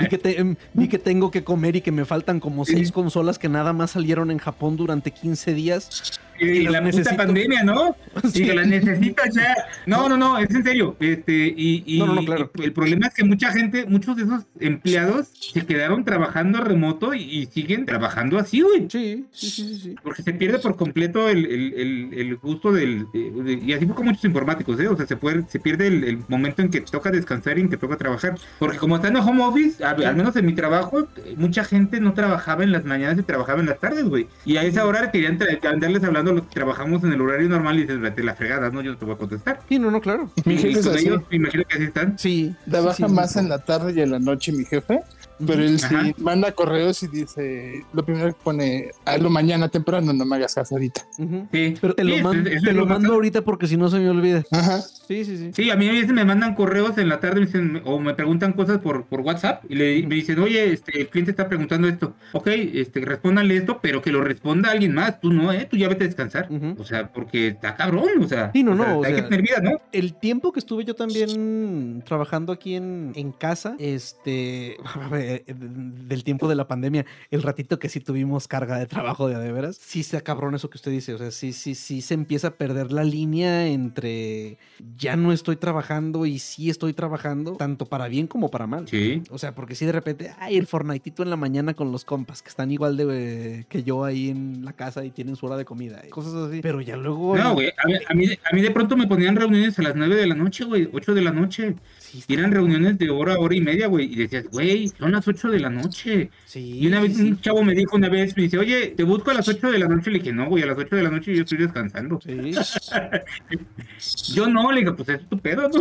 [0.00, 2.74] Vi que, te- em, vi que tengo que comer y que me faltan como Sí.
[2.74, 6.20] seis consolas que nada más salieron en Japón durante 15 días.
[6.40, 7.96] Y, la puta pandemia, ¿no?
[8.32, 8.42] Sí.
[8.42, 9.54] Y que la necesito ya.
[9.86, 10.96] No, no, no, es en serio.
[11.00, 12.50] Este, y, y- No, no, claro.
[12.56, 17.14] y el problema es que mucha gente, muchos de esos empleados se quedaron trabajando remoto
[17.14, 18.86] y, siguen trabajando así, güey.
[18.90, 19.80] Sí, sí, sí, sí.
[19.80, 19.94] sí.
[20.02, 23.06] Porque se pierde por completo el, el, el, el gusto del...
[23.12, 24.88] de- de- y así fue con muchos informáticos, ¿eh?
[24.88, 27.76] O sea, se, puede, se pierde el, momento en que toca descansar y en que
[27.76, 28.34] toca trabajar.
[28.58, 32.00] Porque como están en home office, a- al menos en mi trabajo, eh, mucha gente
[32.00, 34.26] no trabajaba en las mañanas y trabajaba en las tardes, güey.
[34.44, 35.38] Y a esa hora querían
[35.68, 38.82] andarles hablando los que trabajamos en el horario normal y dices, vete la fregada, ¿no?
[38.82, 39.60] Yo no te voy a contestar.
[39.68, 40.30] Sí, no, no, claro.
[40.44, 41.06] Mi jefe es así.
[41.06, 42.18] ellos, me imagino que así están.
[42.18, 42.54] Sí.
[42.68, 43.38] Trabaja sí, sí, más sí.
[43.38, 45.02] en la tarde y en la noche mi jefe,
[45.46, 46.04] pero él Ajá.
[46.04, 50.54] sí manda correos y dice, lo primero que pone, hazlo mañana temprano, no me hagas
[50.54, 51.02] caso ahorita.
[51.16, 51.74] Sí.
[51.80, 53.98] Pero te lo, Sí, man- eso- eso te lo mando ahorita porque si no se
[53.98, 54.42] me olvida.
[54.50, 54.80] Ajá.
[54.80, 55.50] Sí, sí, sí.
[55.54, 58.14] Sí, a mí a veces me mandan correos en la tarde me dicen- o me
[58.14, 61.88] preguntan cosas por, por WhatsApp y le, me dicen, oye, este, el cliente está preguntando
[61.88, 62.14] esto.
[62.32, 65.20] Ok, este, respóndale esto, pero que lo responda alguien más.
[65.20, 65.66] Tú no, ¿eh?
[65.70, 66.48] Tú ya vete a descansar.
[66.78, 68.50] O sea, porque está cabrón, o sea.
[68.52, 69.80] Sí, no, o sea, no, o hay sea- que tener vida, ¿no?
[69.92, 74.76] El tiempo que estuve yo también trabajando aquí en, en casa, este,
[75.46, 79.52] del tiempo de la pandemia, el ratito que sí tuvimos carga de trabajo de de
[79.52, 82.48] veras, sí está cabrón eso que usted dice, o sea, sí, sí, sí se empieza
[82.48, 84.58] a perder la línea entre
[84.96, 88.86] ya no estoy trabajando y sí estoy trabajando, tanto para bien como para mal.
[88.88, 89.22] Sí.
[89.30, 92.42] O sea, porque si de repente, ay, el Fortniteito en la mañana con los compas,
[92.42, 95.56] que están igual de eh, que yo ahí en la casa y tienen su hora
[95.56, 96.60] de comida, y cosas así.
[96.60, 97.36] Pero ya luego...
[97.36, 99.96] No, güey, a mí, a, mí, a mí de pronto me ponían reuniones a las
[99.96, 101.74] 9 de la noche, güey, 8 de la noche.
[102.10, 104.12] Sí, Y eran reuniones de hora, hora y media, güey.
[104.12, 106.30] Y decías, güey, son las 8 de la noche.
[106.44, 109.04] sí, Y una vez sí, un chavo me dijo una vez, me dice, oye, te
[109.04, 110.10] busco a las 8 de la noche.
[110.10, 112.20] Le dije, no, güey, a las 8 de la noche yo estoy descansando.
[112.20, 112.52] sí.
[114.34, 115.80] Yo no, le digo, pues es tu pedo, ¿no?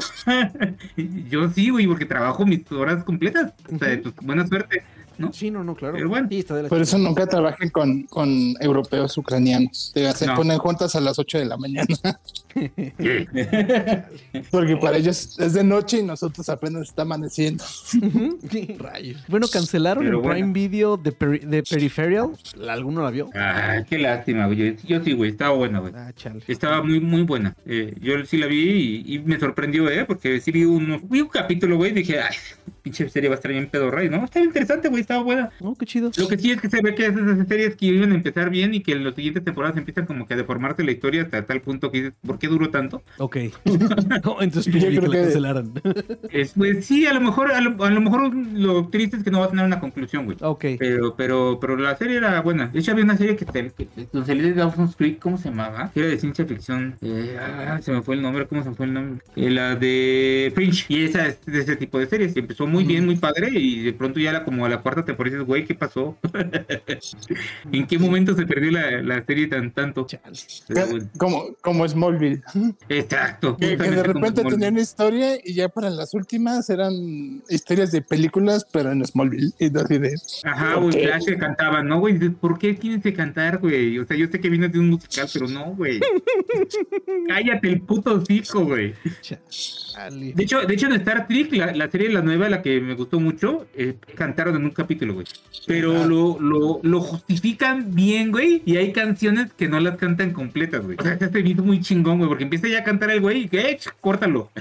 [1.29, 3.53] yo sí, güey, porque trabajo mis horas completas.
[3.73, 4.03] O sea, Ujú.
[4.03, 4.83] pues buena suerte,
[5.17, 5.31] ¿no?
[5.31, 5.95] Sí, no, no, claro.
[5.95, 6.27] Pero bueno.
[6.29, 9.91] Sí, Por eso nunca trabajen con, con europeos ucranianos.
[9.93, 10.35] Te- Se No.
[10.35, 11.87] ponen juntas a las 8 de la mañana.
[14.51, 17.63] Porque para ellos es de noche y nosotros apenas está amaneciendo.
[18.77, 19.23] Rayos.
[19.27, 20.53] Bueno, cancelaron Pero el Prime bueno.
[20.53, 22.31] Video de, Peri- de Peripheral.
[22.69, 23.29] ¿Alguno la vio?
[23.33, 24.75] Ay, qué lástima, güey.
[24.85, 25.93] Yo, sí, güey, estaba buena, güey.
[25.95, 26.41] Ah, chale.
[26.47, 27.55] Estaba muy, muy buena.
[27.65, 30.05] Eh, yo sí la vi y, y me sorprendió, ¿eh?
[30.05, 30.99] Porque sí vi, un
[31.31, 32.35] capítulo, güey, y dije, ay,
[32.81, 34.03] pinche serie va a estar bien pedorra.
[34.05, 35.49] No, estaba interesante, güey, estaba buena.
[35.59, 36.11] Oh, qué chido.
[36.17, 38.49] Lo que sí es que se ve que esas esas series que iban a empezar
[38.49, 41.45] bien y que en las siguientes temporadas empiezan como que a deformarse la historia hasta
[41.45, 43.03] tal punto que dices, ¿por qué duró tanto?
[43.17, 43.37] Ok.
[44.23, 45.73] No, entonces Yo tú que la cancelaron.
[46.31, 49.31] Es, pues sí, a lo mejor, a lo, a lo mejor lo triste es que
[49.31, 50.37] no va a tener una conclusión, güey.
[50.41, 50.65] ok.
[50.77, 52.67] Pero, pero, pero la serie era buena.
[52.67, 55.91] De hecho, había una serie que, te, que, de Dawson's Creek, ¿cómo se llamaba?
[55.93, 56.95] Que era de ciencia ficción.
[57.01, 59.23] Eh, ah, se me fue el nombre, ¿cómo se me fue el nombre?
[59.35, 60.85] Eh, la de Fringe.
[60.89, 62.35] Y esa es de ese tipo de series.
[62.35, 63.49] Empezó muy bien, muy padre.
[63.53, 65.35] Y de pronto ya era como a la cuarta temporada.
[65.35, 66.17] dices, güey, ¿qué pasó?
[67.71, 70.07] ¿En qué momento se perdió la, la serie tan tanto?
[70.69, 72.28] Bueno, Como, como Smallville.
[72.89, 73.57] Exacto.
[73.57, 78.01] Que, que de repente tenían una historia y ya para las últimas eran historias de
[78.01, 79.51] películas, pero en Smallville.
[79.59, 81.03] Y así de, Ajá, güey, Ok.
[81.03, 82.13] Flash que cantaban, ¿no, güey?
[82.17, 83.97] Dices, ¿por qué tienes que cantar, güey?
[83.99, 85.99] O sea, yo sé que vienes de un musical, pero no, güey.
[87.27, 88.93] Cállate el puto hocico, güey.
[90.11, 92.93] De hecho, de hecho, en Star Trek, la, la serie la nueva, la que me
[92.95, 95.25] gustó mucho, eh, cantaron en un capítulo, güey.
[95.67, 96.05] Pero Ah.
[96.05, 100.95] lo, lo, lo justifican bien, güey, y hay canciones que no las cantan completas, güey.
[100.99, 103.43] O sea, se hace visto muy chingón, güey, porque empieza ya a cantar el güey
[103.43, 104.51] y que, "Eh, córtalo.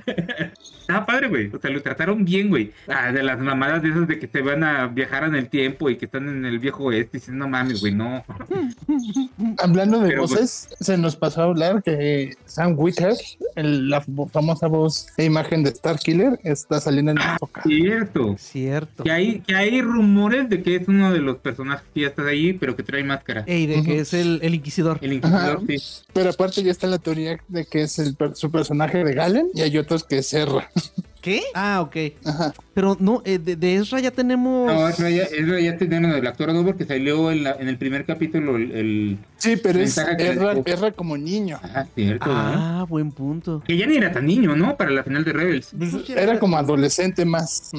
[0.80, 1.50] Estaba padre, güey.
[1.54, 2.72] O sea, lo trataron bien, güey.
[2.88, 5.90] Ah, de las mamadas de esas de que se van a viajar en el tiempo
[5.90, 7.18] y que están en el viejo oeste.
[7.18, 8.24] Dices, no mames, güey, no.
[9.59, 13.14] Hablando de Pero, voces, se nos pasó a hablar que Sam Witwer,
[13.56, 14.00] el- la
[14.32, 17.62] famosa voz e imagen de Starkiller, está saliendo en Ah, época.
[17.64, 18.36] Cierto.
[18.38, 19.04] Cierto.
[19.04, 22.22] Que hay, que hay rumores de que es uno de los personajes que ya está
[22.26, 23.44] ahí, pero que trae máscara.
[23.46, 24.98] Ey, de que es el, el inquisidor.
[25.02, 25.61] El Inquisidor, Ajá.
[25.66, 25.76] sí.
[26.12, 29.49] Pero aparte ya está la teoría de que es el, per- su personaje de Galen
[29.55, 30.68] y hay otros que es Serra.
[31.20, 31.42] ¿Qué?
[31.53, 31.96] Ah, ok.
[32.24, 32.55] Ajá.
[32.74, 34.72] Pero no, eh, de, de Ezra ya tenemos.
[34.72, 37.76] No, Ezra ya, Ezra ya tenían el actor nuevo porque salió en, la- en el
[37.76, 38.70] primer capítulo el...
[38.70, 41.59] el- Sí, pero es que- Erra como niño.
[41.62, 42.34] Ah, cierto, ¿no?
[42.36, 43.62] Ah, buen punto.
[43.66, 44.76] Que ya ni era tan niño, ¿no?
[44.76, 45.70] Para la final de Rebels.
[45.76, 47.72] Pues, era como adolescente más.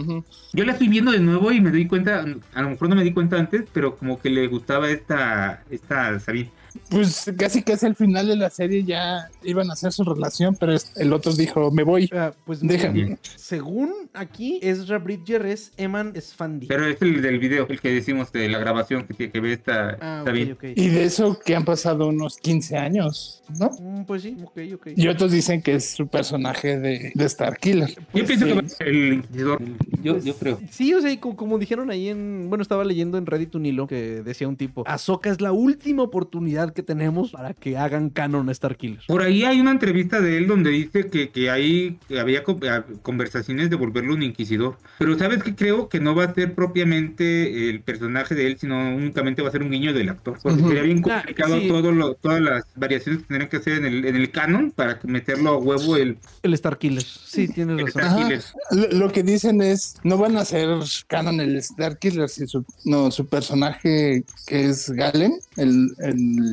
[0.51, 3.03] Yo la estoy viendo de nuevo y me doy cuenta, a lo mejor no me
[3.05, 6.51] di cuenta antes, pero como que le gustaba esta, esta Sabine.
[6.89, 10.73] Pues casi casi al final de la serie ya iban a hacer su relación, pero
[10.73, 12.09] es- el otro dijo, me voy.
[12.13, 13.03] Ah, pues Déjame.
[13.05, 16.67] mira, según aquí, Ezra Bridger es Eman Sfandi.
[16.67, 19.53] Pero es el del video, el que decimos de la grabación que, tiene que ve
[19.53, 20.53] esta ah, Sabine.
[20.53, 20.63] ok.
[20.75, 23.69] Y de eso que han pasado unos 15 años, ¿no?
[23.79, 24.87] Mm, pues sí, ok, ok.
[24.95, 27.89] Y otros dicen que es su personaje de, de Starkiller.
[28.13, 28.51] Yo pienso sí.
[28.51, 29.61] que va a ser el Inquisidor.
[30.03, 30.59] Yo, yo creo.
[30.71, 32.47] Sí, o sea, y co- como, dijeron ahí en.
[32.49, 36.03] Bueno, estaba leyendo en Reddit un hilo que decía un tipo: Ahsoka es la última
[36.03, 38.99] oportunidad que tenemos para que hagan canon a Starkiller.
[39.07, 42.59] Por ahí hay una entrevista de él donde dice que, que hay, que había co-
[42.69, 44.77] a- conversaciones de volverlo un inquisidor.
[44.97, 48.95] Pero sabes que creo que no va a ser propiamente el personaje de él, sino
[48.95, 50.37] únicamente va a ser un guiño del actor.
[50.41, 51.67] Porque sería bien Ah, complicado sí.
[51.67, 54.99] todo lo- todas las variaciones que tendrían que hacer en el, en el canon para
[55.03, 57.03] meterlo a huevo el, El Starkiller.
[57.03, 58.01] Sí, tienes el razón.
[58.11, 58.43] Starkiller.
[58.71, 60.67] Lo, lo que dicen es, no van a hacer
[61.07, 66.48] canon el Starkiller, si su, no, su personaje que es Galen, el, el,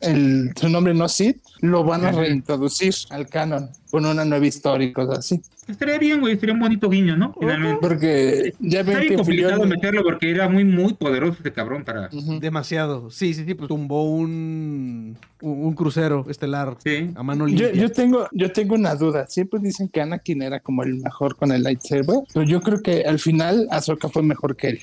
[0.00, 4.86] el- su nombre no Sid, lo van a reintroducir al canon con una nueva historia
[4.88, 5.40] y cosas así.
[5.66, 7.34] estaría bien, güey, sería un bonito guiño, ¿no?
[7.38, 7.78] Finalmente.
[7.80, 12.10] Porque ya ven que complicado Filoni- meterlo porque era muy, muy poderoso ese cabrón para...
[12.12, 12.38] Ujú.
[12.38, 13.10] Demasiado.
[13.10, 17.10] Sí, sí, sí, pues tumbó un, un, un crucero estelar Sí.
[17.14, 17.82] a mano Yo, limpia.
[17.82, 19.26] yo tengo, yo tengo una duda.
[19.28, 23.04] Siempre dicen que Anakin era como el mejor con el lightsaber, pero yo creo que
[23.04, 24.80] al final Ahsoka fue mejor que él.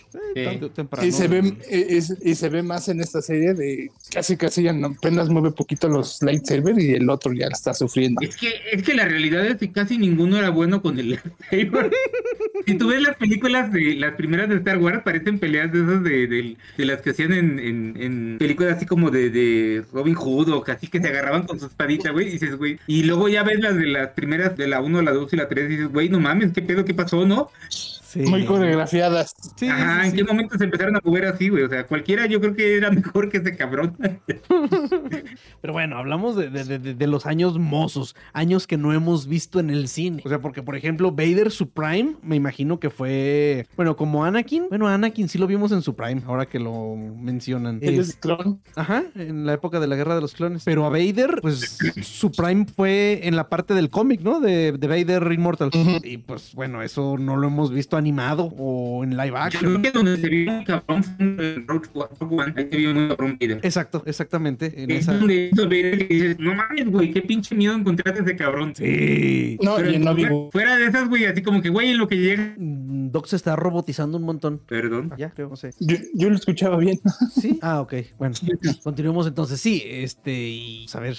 [0.74, 1.07] Temprano.
[1.07, 4.64] Y se ve, y, y- y se ve más en esta serie de casi casi
[4.64, 8.22] ya no- apenas mueve poquito los lightsaber y el otro ya está sufriendo.
[8.22, 11.91] Es que, es que la realidad es que casi ninguno era bueno con el lightsaber.
[12.66, 16.03] si tú ves las películas de las primeras de Star Wars, parecen peleas de esas
[16.03, 20.14] de, de- de las que hacían en, en- en películas así como de, de Robin
[20.16, 22.80] Hood o casi que se agarraban con su espadita, güey, y dices, güey.
[22.88, 25.47] Y luego ya ves las de las primeras, de la 1, la 2 y la
[25.47, 27.52] 3, y dices, güey, no mames, ¿qué pedo, qué pasó, no?
[28.12, 28.20] Sí.
[28.22, 29.34] Muy coreografiadas.
[29.55, 30.18] Sí, Ajá, sí, ¿en sí.
[30.18, 31.64] qué momento se empezaron a mover así, güey?
[31.64, 33.95] O sea, cualquiera yo creo que era mejor que ese cabrón.
[35.62, 39.59] Pero bueno, hablamos de, de- de- de los años mozos, años que no hemos visto
[39.59, 40.22] en el cine.
[40.26, 44.66] O sea, porque por ejemplo, Vader su prime, me imagino que fue, bueno, como Anakin.
[44.70, 47.80] Bueno, Anakin sí lo vimos en su prime, ahora que lo mencionan.
[47.82, 48.62] Él Es- es clon.
[48.76, 50.64] Ajá, en la época de la Guerra de los Clones.
[50.66, 54.39] Pero a Vader, pues su prime fue en la parte del cómic, ¿no?
[54.39, 55.70] De, de Vader Immortal.
[56.03, 59.62] Y pues bueno, eso no lo hemos visto animado o en live Yo action.
[59.64, 61.88] creo que donde se vio un cabrón fue en Rogue
[62.20, 63.60] One, ahí se vio un cabrón Vader.
[63.64, 64.84] Exacto, exactamente.
[64.84, 65.14] En Es esa...
[65.18, 68.74] donde hizo Vader que dices, no mames, güey, qué pinche miedo encontraste a ese cabrón.
[68.76, 69.58] Sí.
[69.62, 70.52] No, Pero y en fuera, Obi-Wan.
[70.52, 72.54] fuera de esas, güey, así como que, güey, en lo que llega.
[72.58, 74.60] Mm, Doc se está robotizando un montón.
[74.68, 75.12] Perdón.
[75.18, 75.72] Ya, creo, no sé.
[75.80, 76.99] Yo, yo lo escuchaba bien.
[77.39, 77.60] Sí.
[77.62, 77.93] Ah, ok.
[78.18, 78.36] Bueno,
[78.84, 79.60] continuemos entonces.
[79.62, 81.16] Sí, este, y a ver.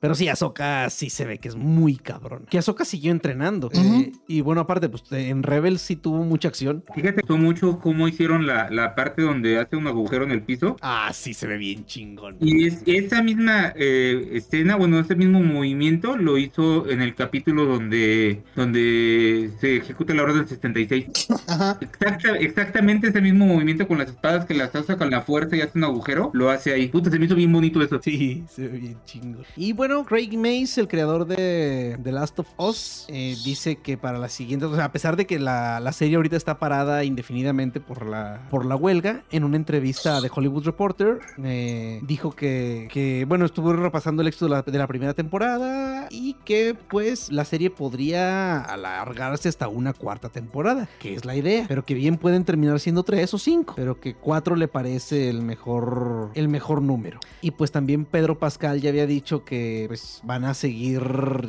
[0.00, 2.44] Pero sí, Ahsoka sí se ve que es muy cabrón.
[2.48, 3.68] Que Ahsoka siguió entrenando.
[3.74, 6.84] Eh, y bueno, aparte, pues en Rebels sí tuvo mucha acción.
[6.94, 10.76] Fíjate, gustó mucho cómo hicieron la, la parte donde hace un agujero en el piso.
[10.82, 12.36] Ah, sí se ve bien chingón.
[12.40, 17.64] Y es, esa misma eh, escena, bueno, ese mismo movimiento lo hizo en el capítulo
[17.64, 21.06] donde, donde se ejecuta la orden 76.
[21.48, 21.78] Ajá.
[21.80, 25.60] Exacta- exactamente ese mismo movimiento con las espadas que las usa con la fuerza y
[25.60, 26.88] hace un agujero, lo hace ahí.
[26.88, 28.00] Puta, se me hizo bien bonito eso.
[28.02, 29.44] Sí, se ve bien chingón.
[29.56, 34.18] Y bueno, Craig Mace, el creador de The Last of Us, eh, dice que para
[34.18, 38.46] la siguiente, a pesar de que la, la serie ahorita está parada indefinidamente por la,
[38.50, 43.72] por la huelga, en una entrevista de Hollywood Reporter, eh, dijo que, que, bueno, estuvo
[43.72, 48.60] repasando el éxito de la, de la primera temporada y que pues la serie podría
[48.60, 53.04] alargarse hasta una cuarta temporada, que es la idea, pero que bien pueden terminar siendo
[53.04, 57.20] tres o cinco, pero que cuatro le parece el mejor, el mejor número.
[57.40, 61.02] Y pues también Pedro Pascal ya había dicho que pues van a seguir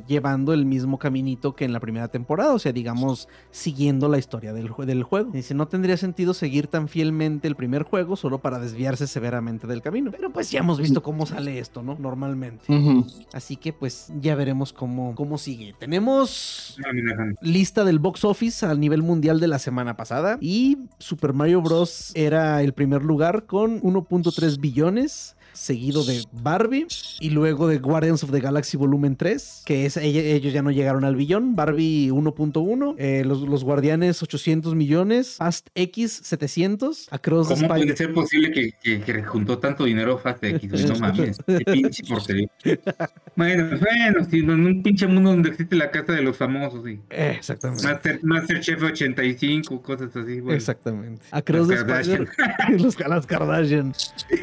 [0.07, 4.53] llevando el mismo caminito que en la primera temporada, o sea, digamos, siguiendo la historia
[4.53, 5.31] del, jue- del juego.
[5.31, 9.81] Dice, no tendría sentido seguir tan fielmente el primer juego solo para desviarse severamente del
[9.81, 10.11] camino.
[10.11, 11.95] Pero pues ya hemos visto cómo sale esto, ¿no?
[11.99, 12.65] Normalmente.
[13.33, 15.73] Así que pues ya veremos cómo, cómo sigue.
[15.79, 16.77] Tenemos
[17.41, 22.11] lista del box office a nivel mundial de la semana pasada y Super Mario Bros.
[22.15, 25.35] era el primer lugar con 1.3 billones.
[25.59, 26.87] Seguido de Barbie
[27.19, 31.03] y luego de Guardians of the Galaxy Volumen 3, que es ellos ya no llegaron
[31.03, 31.53] al billón.
[31.57, 38.13] Barbie 1.1, eh, los, los Guardianes 800 millones, Fast X 700, Across ¿Cómo puede ser
[38.13, 40.87] posible que, que, que juntó tanto dinero Fast X?
[40.87, 41.37] No mames.
[41.45, 42.49] Qué pinche porquería.
[43.35, 47.01] Bueno, bueno, sí, en un pinche mundo donde existe la casa de los famosos y
[47.09, 47.83] Eh, exactamente.
[47.83, 50.55] Master, Masterchef 85, cosas así, güey.
[50.55, 51.21] Exactamente.
[51.31, 52.29] Across the Spider
[52.79, 53.93] los las Kardashian.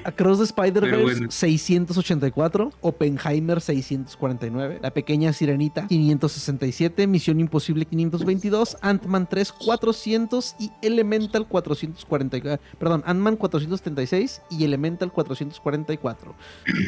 [0.04, 1.30] Across the Spider-Verse bueno.
[1.30, 11.46] 684, Oppenheimer 649, La Pequeña Sirenita 567, Misión Imposible 522, Ant-Man 3 400 y Elemental
[11.46, 12.78] 444.
[12.78, 16.34] Perdón, Ant-Man 476 y Elemental 444.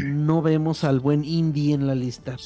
[0.05, 2.37] No vemos al buen Indie en la lista.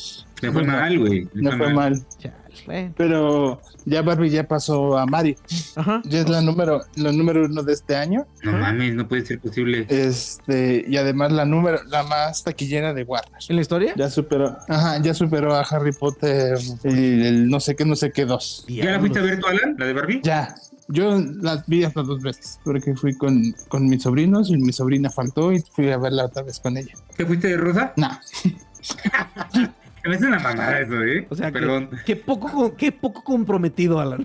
[0.42, 1.28] Le fue mal, güey.
[1.32, 2.04] le No fue mal.
[2.18, 2.92] Chale.
[2.96, 5.36] Pero ya Barbie ya pasó a Mari.
[5.76, 6.02] Ajá.
[6.04, 8.26] Ya es la número, la número uno de este año.
[8.42, 9.86] No mames, no puede ser posible.
[9.88, 13.40] Este, y además la número, la más taquillera de Warner.
[13.48, 13.94] ¿En la historia?
[13.96, 18.10] Ya superó, ajá, ya superó a Harry Potter y el no sé qué, no sé
[18.12, 18.64] qué dos.
[18.68, 19.76] ¿Ya la fuiste a ver tú, Alan?
[19.78, 20.20] ¿La de Barbie?
[20.22, 20.54] Ya.
[20.88, 25.08] Yo las vi hasta dos veces, porque fui con, con mis sobrinos y mi sobrina
[25.08, 26.92] faltó y fui a verla otra vez con ella.
[27.16, 27.94] ¿Te fuiste de rosa?
[27.96, 28.10] No,
[30.04, 31.26] A veces una mamada eso, ¿eh?
[31.30, 31.90] O sea, que- Perdón.
[32.04, 34.24] Qué poco, qué poco comprometido, Alan.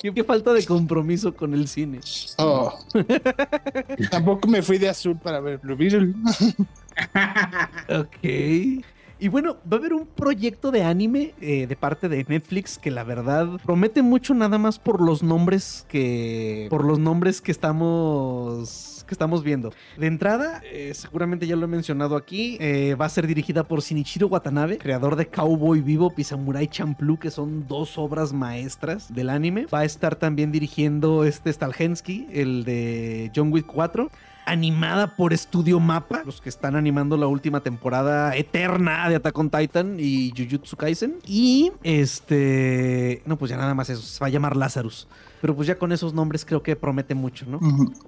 [0.00, 2.00] qué, qué falta de compromiso con el cine.
[2.38, 2.78] oh.
[4.10, 6.14] tampoco me fui de azul para ver Blue Beetle.
[7.88, 8.84] Ok.
[9.20, 12.90] Y bueno, va a haber un proyecto de anime eh, de parte de Netflix que
[12.92, 16.68] la verdad promete mucho nada más por los nombres que.
[16.70, 19.72] por los nombres que estamos que estamos viendo.
[19.96, 23.80] De entrada, eh, seguramente ya lo he mencionado aquí, eh, va a ser dirigida por
[23.80, 29.30] Shinichiro Watanabe, creador de Cowboy Vivo y Samurai Champloo, que son dos obras maestras del
[29.30, 29.66] anime.
[29.66, 34.10] Va a estar también dirigiendo este Stalhensky, el de John Wick 4
[34.50, 39.50] animada por Studio Mapa, los que están animando la última temporada eterna de Attack on
[39.50, 41.16] Titan y Jujutsu Kaisen.
[41.26, 45.06] Y este, no, pues ya nada más eso, se va a llamar Lazarus.
[45.40, 47.60] Pero pues ya con esos nombres creo que promete mucho, ¿no?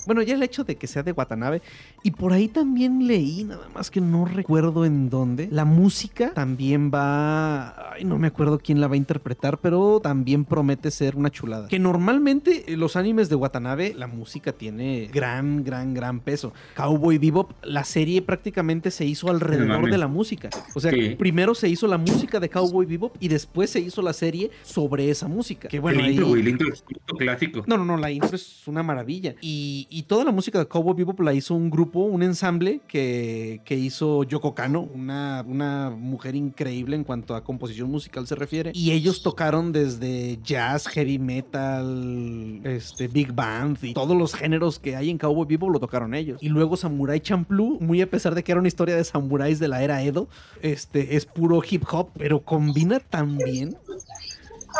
[0.06, 1.62] Bueno, ya el hecho de que sea de Watanabe.
[2.02, 5.48] Y por ahí también leí, nada más que no recuerdo en dónde.
[5.50, 7.92] La música también va.
[7.92, 11.68] Ay, no me acuerdo quién la va a interpretar, pero también promete ser una chulada.
[11.68, 16.52] Que normalmente eh, los animes de Watanabe, la música tiene gran, gran, gran peso.
[16.76, 20.48] Cowboy Bebop, la serie prácticamente se hizo alrededor de la música.
[20.74, 21.16] O sea, Sí.
[21.18, 25.10] primero se hizo la música de Cowboy Bebop y después se hizo la serie sobre
[25.10, 25.68] esa música.
[25.68, 27.64] Que bueno, el intro, güey, el intro es un clásico.
[27.66, 29.34] no, no, no, la intro es una maravilla.
[29.40, 33.60] Y, y toda la música de Cowboy Bebop la hizo un grupo, un ensamble que,
[33.64, 38.70] que hizo Yoko Kano, una, una mujer increíble en cuanto a composición musical se refiere.
[38.74, 44.96] Y ellos tocaron desde jazz, heavy metal, este, big band y todos los géneros que
[44.96, 46.19] hay en Cowboy Bebop lo tocaron ellos.
[46.20, 49.68] Y luego Samurai Champloo, muy a pesar de que era una historia de samuráis de
[49.68, 50.28] la era Edo,
[50.62, 53.76] este, es puro hip hop, pero combina tan bien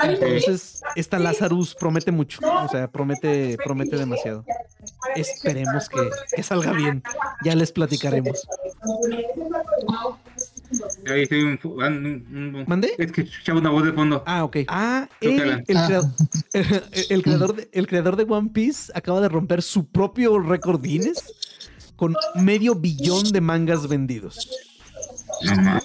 [0.02, 2.40] entonces, esta Lazarus promete mucho.
[2.64, 4.44] O sea, promete, promete demasiado.
[5.16, 7.02] Esperemos que salga bien.
[7.44, 8.46] Ya les platicaremos.
[11.08, 12.92] Ahí estoy un, ah, un- un- ¿Mandé?
[12.98, 14.22] Es que escuchaba una voz de fondo.
[14.26, 14.58] Ah, ok.
[14.68, 15.86] Ah, que el, el Ah.
[15.86, 16.10] creador,
[16.52, 20.80] el- el creador de, el creador de One Piece acaba de romper su propio récord
[20.82, 21.24] Guinness
[21.96, 24.48] con medio billón de mangas vendidos.
[25.42, 25.80] No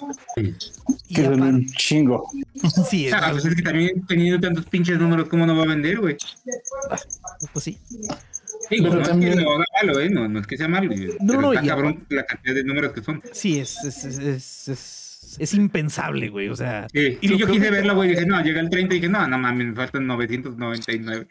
[1.08, 2.28] Que son un chingo.
[2.90, 5.98] sí, Ah, pues es que también teniendo tantos pinches números, ¿cómo no va a vender,
[5.98, 6.16] güey?
[7.52, 7.78] pues sí.
[8.68, 10.10] Sí, Pero no también- es que no haga malo, ¿eh?
[10.10, 10.90] No, no es que sea malo.
[10.90, 13.22] No, pero no, está y cabrón la cantidad de números que son.
[13.32, 14.18] Sí, es, es, es,
[14.68, 16.48] es, es- impensable, güey.
[16.48, 18.70] O sea, Sí, Y sí, yo quise de verla, güey, y dije, no, llega el
[18.70, 21.26] 30 y dije, no, no mames, me faltan 999.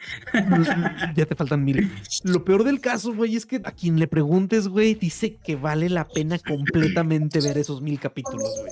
[1.16, 1.92] ya te faltan mil.
[2.24, 5.90] Lo peor del caso, güey, es que a quien le preguntes, güey, dice que vale
[5.90, 8.72] la pena completamente ver esos mil capítulos, güey.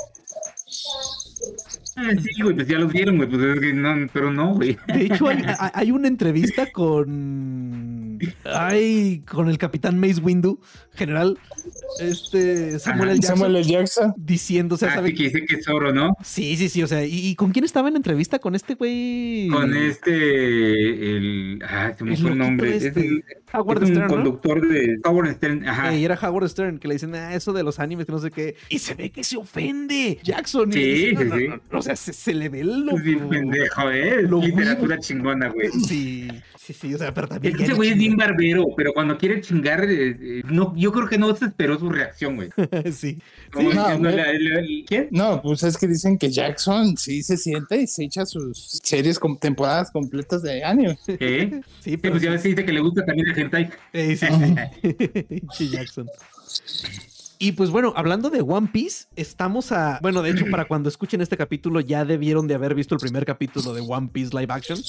[1.95, 4.77] Ah, sí, güey, pues ya los vieron, güey, pues es que no, pero no, güey.
[4.87, 5.27] De hecho,
[5.73, 8.19] hay, una entrevista con.
[8.45, 10.59] Ay, con el capitán Mace Windu,
[10.93, 11.37] general.
[11.99, 12.79] Este.
[12.79, 13.19] Samuel L.
[13.19, 13.37] Jackson.
[13.37, 13.63] Samuel L.
[13.65, 14.13] Jackson.
[14.17, 15.09] Diciendo, o sea, Ah, ¿sabe?
[15.09, 16.15] sí, que dice que es oro, ¿no?
[16.23, 18.39] Sí, sí, sí, o sea, ¿y, y con quién estaba en entrevista?
[18.39, 19.47] Con este güey.
[19.49, 23.11] Con este, el, ah, se me El fue el loquito nombre, este, es,
[23.54, 24.16] Howard es un Stern, ¿no?
[24.16, 25.93] conductor de Howard Stern, ajá.
[25.93, 28.20] Eh, y era Howard Stern que le dicen, ah, eso de los animes, que no
[28.20, 28.56] sé qué.
[28.70, 30.72] Y se ve que se ofende Jackson.
[30.72, 31.47] Sí, sí, no, no, sí.
[31.47, 34.24] no, no, O sea, se, se le ve el Es bien pendejo, ¿eh?
[34.24, 35.70] Lo literatura chingona, güey.
[35.72, 36.30] Sí,
[36.66, 37.59] sí, sí, o sea, pero también.
[37.61, 41.18] Ese güey es bien barbero, pero cuando quiere chingar, eh, eh, no, yo creo que
[41.18, 42.49] no se esperó su reacción, güey.
[42.91, 43.20] sí.
[43.55, 44.16] Sí, no, güey.
[44.16, 45.09] la- la- ¿Quién?
[45.11, 49.20] No, pues es que dicen que Jackson sí se siente y se echa sus series
[49.20, 50.97] con temporadas completas de anime.
[51.05, 51.61] ¿Qué?
[51.82, 53.70] Sí, pues ya ves que dice que le gusta también el hentai.
[53.93, 54.26] eh, sí,
[55.57, 55.70] sí.
[55.70, 56.07] Jackson.
[57.39, 59.99] Y pues bueno, hablando de One Piece, estamos a.
[60.01, 63.26] Bueno, de hecho, para cuando escuchen este capítulo, ya debieron de haber visto el primer
[63.26, 64.80] capítulo de One Piece Live Action.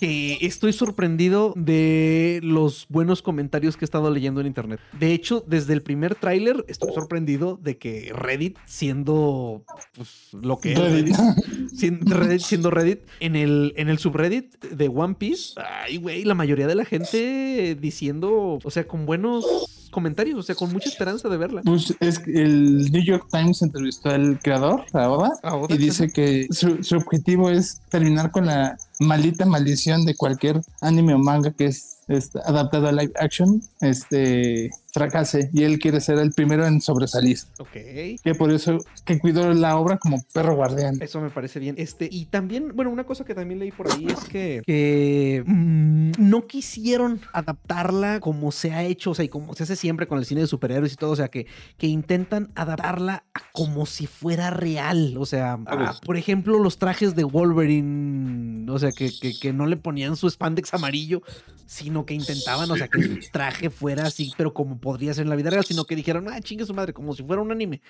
[0.00, 4.80] Que estoy sorprendido de los buenos comentarios que he estado leyendo en internet.
[4.98, 10.72] De hecho, desde el primer tráiler estoy sorprendido de que Reddit, siendo pues, lo que
[10.72, 11.16] es Reddit.
[11.74, 16.34] Siendo Reddit, siendo Reddit, en el, en el subreddit de One Piece, ay, güey, la
[16.34, 19.44] mayoría de la gente diciendo, o sea, con buenos
[19.90, 21.62] comentarios, o sea, con mucha esperanza de verla.
[21.64, 25.78] Pues es que el New York Times entrevistó al creador, a Oda, A Oda, y
[25.78, 31.18] dice que su, su objetivo es terminar con la maldita maldición de cualquier anime o
[31.18, 36.32] manga que es, este, adaptado a live action, este fracase y él quiere ser el
[36.32, 37.38] primero en sobresalir.
[37.58, 37.72] Ok.
[38.22, 40.98] Que por eso que cuidó la obra como perro guardián.
[41.00, 41.74] Eso me parece bien.
[41.78, 46.12] Este, y también, bueno, una cosa que también leí por ahí es que, que, mm,
[46.18, 50.18] no quisieron adaptarla como se ha hecho, o sea, y como se hace siempre con
[50.18, 51.46] el cine de superhéroes y todo, o sea, que,
[51.78, 55.16] que intentan adaptarla a como si fuera real.
[55.18, 59.66] O sea, a, por ejemplo, los trajes de Wolverine, o sea, que, que, que no
[59.66, 61.22] le ponían su spandex amarillo,
[61.66, 65.30] sino que intentaban, o sea, que el traje fuera así, pero como podría ser en
[65.30, 67.80] la vida real, sino que dijeron, ah, chingue su madre, como si fuera un anime.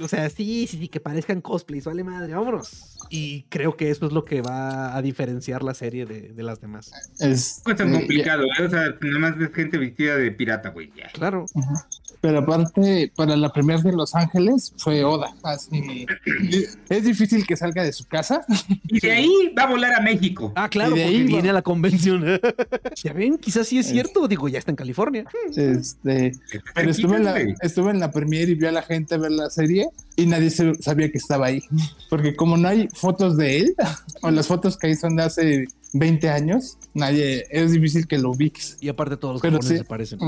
[0.00, 2.96] O sea, sí, sí, sí, que parezcan cosplays, vale madre, vámonos.
[3.10, 6.60] Y creo que eso es lo que va a diferenciar la serie de, de las
[6.60, 6.90] demás.
[7.20, 8.66] Es, No es tan eh, complicado, güey.
[8.66, 10.90] O sea, nada más ves gente vestida de pirata, güey.
[10.96, 11.08] Ya.
[11.12, 11.46] Claro.
[11.54, 11.74] Ujú.
[12.24, 15.34] Pero aparte, para la premier de Los Ángeles fue Oda.
[15.42, 16.06] Así,
[16.88, 18.46] es difícil que salga de su casa.
[18.88, 20.50] Y de ahí va a volar a México.
[20.56, 22.24] Ah, claro, Y de porque ahí va- viene a la convención.
[23.04, 24.26] ya ven, quizás sí es cierto.
[24.26, 25.26] Digo, ya está en California.
[25.54, 26.32] Este,
[26.74, 29.50] pero estuve en, la, estuve en la premier y vi a la gente ver la
[29.50, 31.60] serie y nadie se- sabía que estaba ahí.
[32.08, 33.74] Porque como no hay fotos de él,
[34.22, 38.30] o las fotos que hay son de hace 20 años, nadie, es difícil que lo
[38.32, 38.76] ubiques.
[38.80, 39.82] Y aparte todos los Pero japoneses sí.
[39.82, 40.18] se parecen.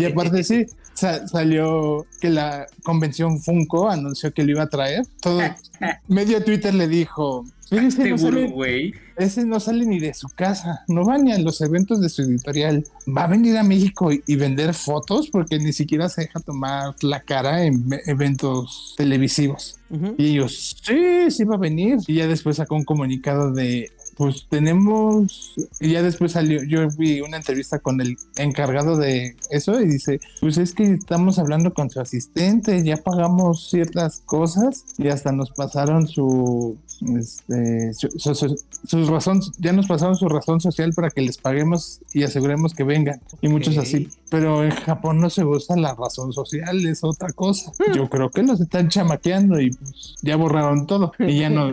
[0.00, 5.02] Y aparte sí, sa- salió que la convención Funko anunció que lo iba a traer.
[5.20, 5.40] Todo,
[6.08, 8.94] medio Twitter le dijo, "Pero ese no, Seguro, sale, güey.
[9.16, 12.20] ese no sale ni de su casa, no va ni a los eventos de su
[12.22, 12.84] editorial.
[13.08, 16.94] Va a venir a México y, y vender fotos porque ni siquiera se deja tomar
[17.02, 19.76] la cara en ve- eventos televisivos.
[20.18, 21.96] Y ellos, sí, sí va a venir.
[22.06, 23.90] Y ya después sacó un comunicado de,
[24.20, 29.80] pues tenemos, y ya después salió, yo vi una entrevista con el encargado de eso
[29.80, 35.08] y dice, pues es que estamos hablando con su asistente, ya pagamos ciertas cosas y
[35.08, 36.76] hasta nos pasaron su,
[37.16, 41.38] este, su, su- su- su razón, ya nos pasaron su razón social para que les
[41.38, 43.20] paguemos y aseguremos que vengan.
[43.40, 47.72] Y muchos así, pero en Japón no se usa la razón social, es otra cosa.
[47.94, 51.70] Yo creo que los están chamaqueando y pues ya borraron todo y ya no,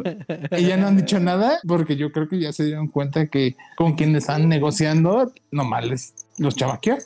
[0.57, 3.55] y ya no han dicho nada porque yo creo que ya se dieron cuenta que
[3.77, 6.97] con quienes están negociando, nomás les los chamaqueó.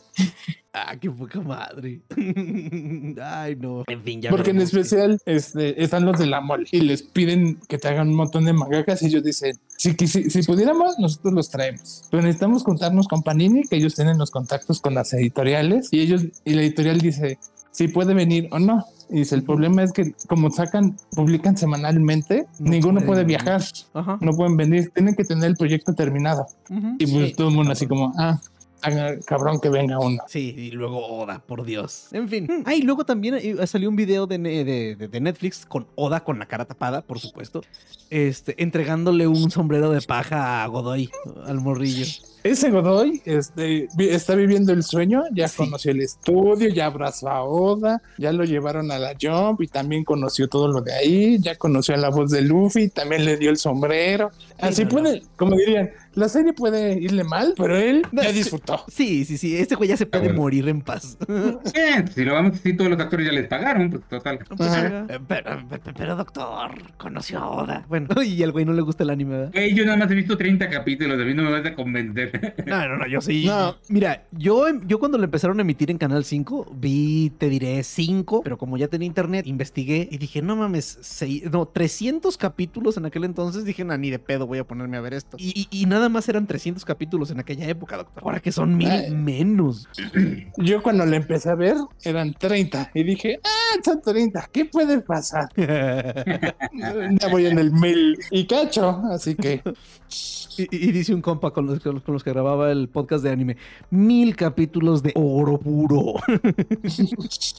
[0.73, 1.99] Ah, qué poca madre.
[3.21, 3.83] Ay, no.
[3.87, 4.29] En fin, ya.
[4.29, 8.09] Porque en especial este, están los de la mole y les piden que te hagan
[8.09, 12.03] un montón de mangakas y ellos dicen, si, quisi- si pudiéramos, nosotros los traemos.
[12.09, 16.23] Pero necesitamos contarnos con Panini, que ellos tienen los contactos con las editoriales y ellos,
[16.45, 17.37] y la editorial dice
[17.73, 18.83] si puede venir o no.
[19.09, 23.37] Y dice, el problema es que como sacan, publican semanalmente, No ninguno pueden puede venir.
[23.43, 23.61] viajar,
[23.93, 24.17] Ajá.
[24.21, 26.47] no pueden venir, tienen que tener el proyecto terminado.
[26.69, 26.95] Ujú.
[26.97, 27.33] Y pues Sí.
[27.35, 28.39] todo el mundo así como, ah,
[28.81, 30.23] haga- cabrón que venga uno.
[30.27, 32.07] Sí, y luego Oda, por Dios.
[32.11, 32.47] En fin.
[32.65, 36.39] Ah, y luego también eh, salió un video de- de- de Netflix con Oda con
[36.39, 37.61] la cara tapada, por supuesto.
[38.09, 41.09] Este, entregándole un sombrero de paja a Godoy,
[41.45, 42.05] al morrillo.
[42.43, 45.57] Ese Godoy este, está viviendo el sueño, ya Sí.
[45.57, 50.03] conoció el estudio, ya abrazó a Oda, ya lo llevaron a la Jump y también
[50.03, 53.49] conoció todo lo de ahí, ya conoció a la voz de Luffy, también le dio
[53.51, 54.31] el sombrero.
[54.59, 54.95] Así no, no.
[54.97, 58.35] puede, como dirían, la serie puede irle mal, pero él No, ya sí.
[58.35, 58.83] disfrutó.
[58.87, 59.55] Sí, sí, sí.
[59.57, 60.39] Este güey ya se puede bueno.
[60.41, 61.17] morir en paz.
[61.73, 64.39] Eh, si lo vamos a decir, todos los actores ya les pagaron, pues total.
[64.59, 65.05] Ajá.
[65.09, 67.85] Eh, pero, pero- pero, doctor, conoció a Oda.
[67.87, 69.51] Bueno, y al güey no le gusta el anime, ¿verdad?
[69.53, 72.30] Güey, yo nada más he visto 30 capítulos, a mí no me vas a convencer.
[72.65, 73.45] No, no, no, yo sí.
[73.45, 73.75] No.
[73.89, 78.41] Mira, yo, yo cuando lo empezaron a emitir en Canal 5, vi, te diré, 5,
[78.43, 83.05] pero como ya tenía internet, investigué y dije, no mames, sei- no, 300 capítulos en
[83.05, 85.37] aquel entonces, dije, no, ni de pedo voy a ponerme a ver esto.
[85.39, 88.23] Y, y- y nada más eran 300 capítulos en aquella época, doctor.
[88.23, 89.11] Ahora que son mil Ay.
[89.11, 89.87] menos.
[90.57, 95.01] Yo cuando le empecé a ver eran 30 y dije, ah, son 30, ¿qué puede
[95.01, 95.49] pasar?
[95.55, 99.61] ya voy en el mil y cacho, así que
[100.57, 103.57] Y, dice un compa con los, con que grababa el podcast de anime,
[103.89, 106.15] mil capítulos de oro puro.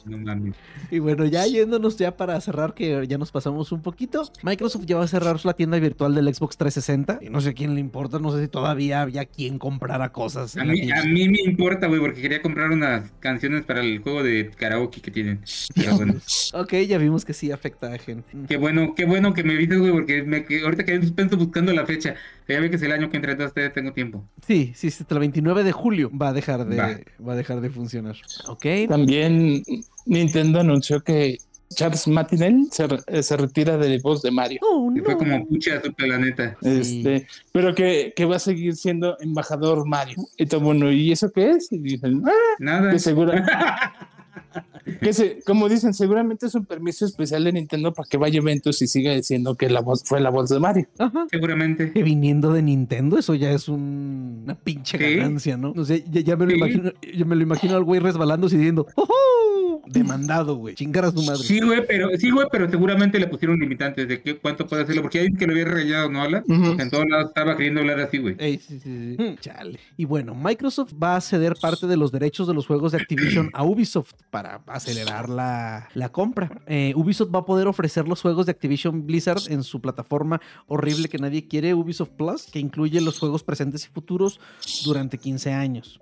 [0.04, 0.52] No.
[0.90, 4.30] Y bueno, ya yéndonos ya para cerrar, que ya nos pasamos un poquito.
[4.42, 7.20] Microsoft ya va a cerrar la tienda virtual del Xbox 360.
[7.22, 10.56] Y no sé a quién le importa, no sé si todavía había quien comprara cosas.
[10.56, 14.22] A mí, a mí me importa, güey, porque quería comprar unas canciones para el juego
[14.22, 15.40] de karaoke que tienen.
[15.74, 16.14] Pero bueno,
[16.54, 18.28] Ok, ya vimos que sí afecta a gente.
[18.48, 21.36] qué bueno, qué bueno que me dices, güey, porque me, que ahorita quedé en suspenso
[21.36, 22.14] buscando la fecha.
[22.52, 24.24] Ya ve que es el año que entra, entonces tengo tiempo.
[24.46, 26.98] Sí, sí, sí, hasta el 29 de julio va a dejar de, Va.
[27.26, 28.16] va a dejar de funcionar.
[28.46, 28.66] Ok.
[28.88, 29.62] también
[30.06, 31.38] Nintendo anunció que
[31.74, 34.60] Charles Martinet se, re- eh, se retira de voz de Mario.
[34.62, 35.18] Oh, Y fue no.
[35.18, 36.54] como pucha a su planeta.
[36.60, 36.68] Sí.
[36.68, 40.16] Este, pero que, que va a seguir siendo embajador Mario.
[40.36, 41.72] Y todo bueno, ¿y eso qué es?
[41.72, 42.90] Y dicen, ah, Nada.
[42.90, 43.42] que segura,
[45.02, 48.42] que se, como dicen, seguramente es un permiso especial de Nintendo para que vaya a
[48.42, 50.86] eventos y siga diciendo que la voz fue la voz de Mario.
[50.98, 51.26] Ajá.
[51.30, 51.92] Seguramente.
[51.92, 55.16] Que viniendo de Nintendo, eso ya es un- una pinche Sí.
[55.16, 55.72] ganancia, ¿no?
[55.76, 56.56] O sea, ya, ya me lo Sí.
[56.56, 59.06] imagino, ya me lo imagino al güey resbalándose y diciendo, ¡Oh!
[59.92, 60.74] Demandado, güey.
[60.74, 61.42] Chingar a su madre.
[61.42, 65.02] Sí, güey, pero sí, güey, pero seguramente le pusieron limitantes de qué, cuánto puede hacerlo,
[65.02, 66.42] porque ya dicen que lo había rayado, ¿no habla?
[66.48, 68.36] En todos lados estaba queriendo hablar así, güey.
[68.38, 69.36] Ey, sí, sí, sí.
[69.40, 69.78] Chale.
[69.96, 73.50] Y bueno, Microsoft va a ceder parte de los derechos de los juegos de Activision
[73.52, 76.62] a Ubisoft para acelerar la, la compra.
[76.66, 81.08] Eh, Ubisoft va a poder ofrecer los juegos de Activision Blizzard en su plataforma horrible
[81.08, 84.40] que nadie quiere, Ubisoft Plus, que incluye los juegos presentes y futuros
[84.84, 86.00] durante 15 años.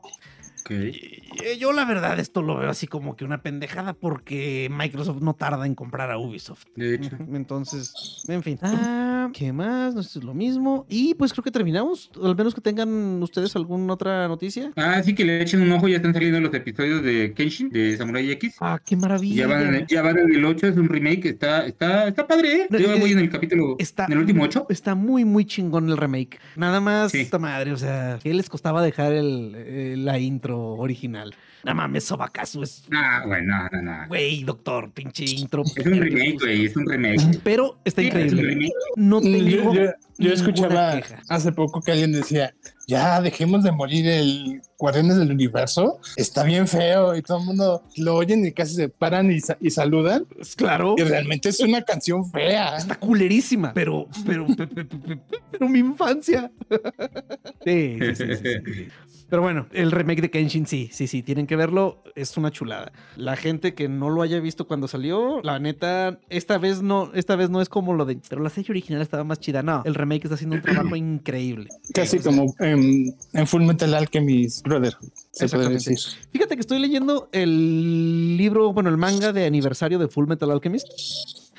[1.58, 5.66] Yo la verdad esto lo veo así como que una pendejada porque Microsoft no tarda
[5.66, 6.64] en comprar a Ubisoft.
[6.76, 7.16] De hecho.
[7.32, 8.58] Entonces, en fin.
[8.62, 9.94] Ah, ¿Qué más?
[9.94, 10.86] No sé si es lo mismo.
[10.88, 12.10] Y pues creo que terminamos.
[12.22, 14.72] Al menos que tengan ustedes alguna otra noticia.
[14.76, 17.96] Ah, sí que le echen un ojo, ya están saliendo los episodios de Kenshin, de
[17.96, 18.56] Samurai X.
[18.60, 19.42] Ah, qué maravilla.
[19.42, 22.62] Ya van, en- ya van en el 8, es un remake, está, está, está padre,
[22.62, 22.66] ¿eh?
[22.70, 24.66] Yo eh, voy en el capítulo, Está, en el último 8.
[24.68, 26.38] Está muy, muy chingón el remake.
[26.56, 27.18] Nada más, Sí.
[27.20, 31.34] esta madre, o sea, ¿qué les costaba dejar el, eh, la intro original?
[31.64, 32.84] Nada mames, Sobakazu es.
[32.92, 34.08] Ah, güey, no, no, no.
[34.08, 35.62] Güey, doctor, pinche intro.
[35.76, 37.40] Es un remake, güey, es un remake.
[37.44, 38.42] Pero está es increíble.
[38.42, 38.72] remake.
[38.96, 39.74] No Yo, tengo.
[39.74, 39.90] yo-
[40.20, 42.54] yo escuchaba hace poco que alguien decía,
[42.86, 47.82] ya dejemos de morir el Guardianes del Universo, está bien feo y todo el mundo
[47.96, 50.94] lo oyen y casi se paran y, sa- y saludan Pues Claro.
[50.98, 52.76] y realmente es una canción fea.
[52.76, 56.50] Está culerísima, pero, pero, pe- pe- pe- pe- pero mi infancia.
[57.64, 58.88] Sí, sí, sí, sí.
[59.28, 62.90] Pero bueno, el remake de Kenshin sí, sí, sí, tienen que verlo, es una chulada.
[63.16, 67.36] La gente que no lo haya visto cuando salió, la neta, esta vez no, esta
[67.36, 69.62] vez no es como lo de, pero la serie original estaba más chida.
[69.62, 71.68] No, el remake está haciendo un trabajo increíble.
[71.94, 75.90] Casi como en, en Full Metal Alchemist Brotherhood, se puede Exactamente.
[75.90, 75.98] decir.
[76.32, 80.86] Fíjate que estoy leyendo el libro, bueno, el manga de aniversario de Full Metal Alchemist.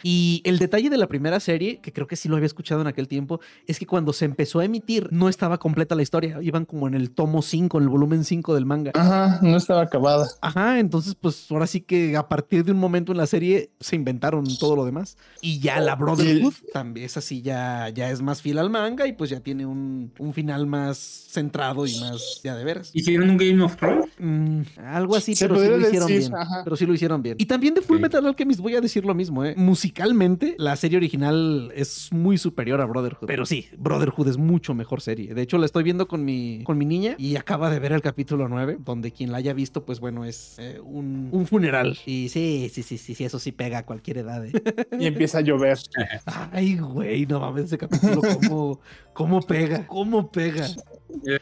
[0.04, 2.88] Y el detalle de la primera serie, que creo que sí lo había escuchado en
[2.88, 6.40] aquel tiempo, es que cuando se empezó a emitir no estaba completa la historia.
[6.42, 8.92] Iban como en el tomo 5, en el volumen 5 del manga.
[8.96, 10.28] Ajá, no estaba acabada.
[10.42, 13.96] Ajá, entonces pues ahora sí que a partir de un momento en la serie se
[13.96, 15.18] inventaron todo lo demás.
[15.42, 19.14] Y ya la Brotherhood también es así, ya, ya es más fiel al manga y
[19.14, 22.92] pues ya tiene un, un final más centrado y más ya de veras.
[22.94, 24.06] ¿Hicieron un Game of Thrones?
[24.20, 26.36] Mm, algo así, Se pero sí lo hicieron decir, bien.
[26.36, 26.62] ajá.
[26.64, 27.36] Pero sí lo hicieron bien.
[27.40, 28.02] Y también de Full Sí.
[28.02, 29.54] Metal Alchemist voy a decir lo mismo, ¿eh?
[29.92, 33.28] Musicalmente, la serie original es muy superior a Brotherhood.
[33.28, 35.34] Pero sí, Brotherhood es mucho mejor serie.
[35.34, 38.02] De hecho, la estoy viendo con mi, con mi niña y acaba de ver el
[38.02, 42.00] capítulo 9, donde quien la haya visto, pues bueno, es eh, un, un funeral.
[42.06, 44.46] Y sí, sí, sí, sí, sí, eso sí pega a cualquier edad.
[44.46, 44.54] ¿eh?
[44.98, 45.78] Y empieza a llover.
[46.54, 48.80] Ay, güey, no mames, ese capítulo, cómo,
[49.12, 50.68] cómo pega, cómo pega.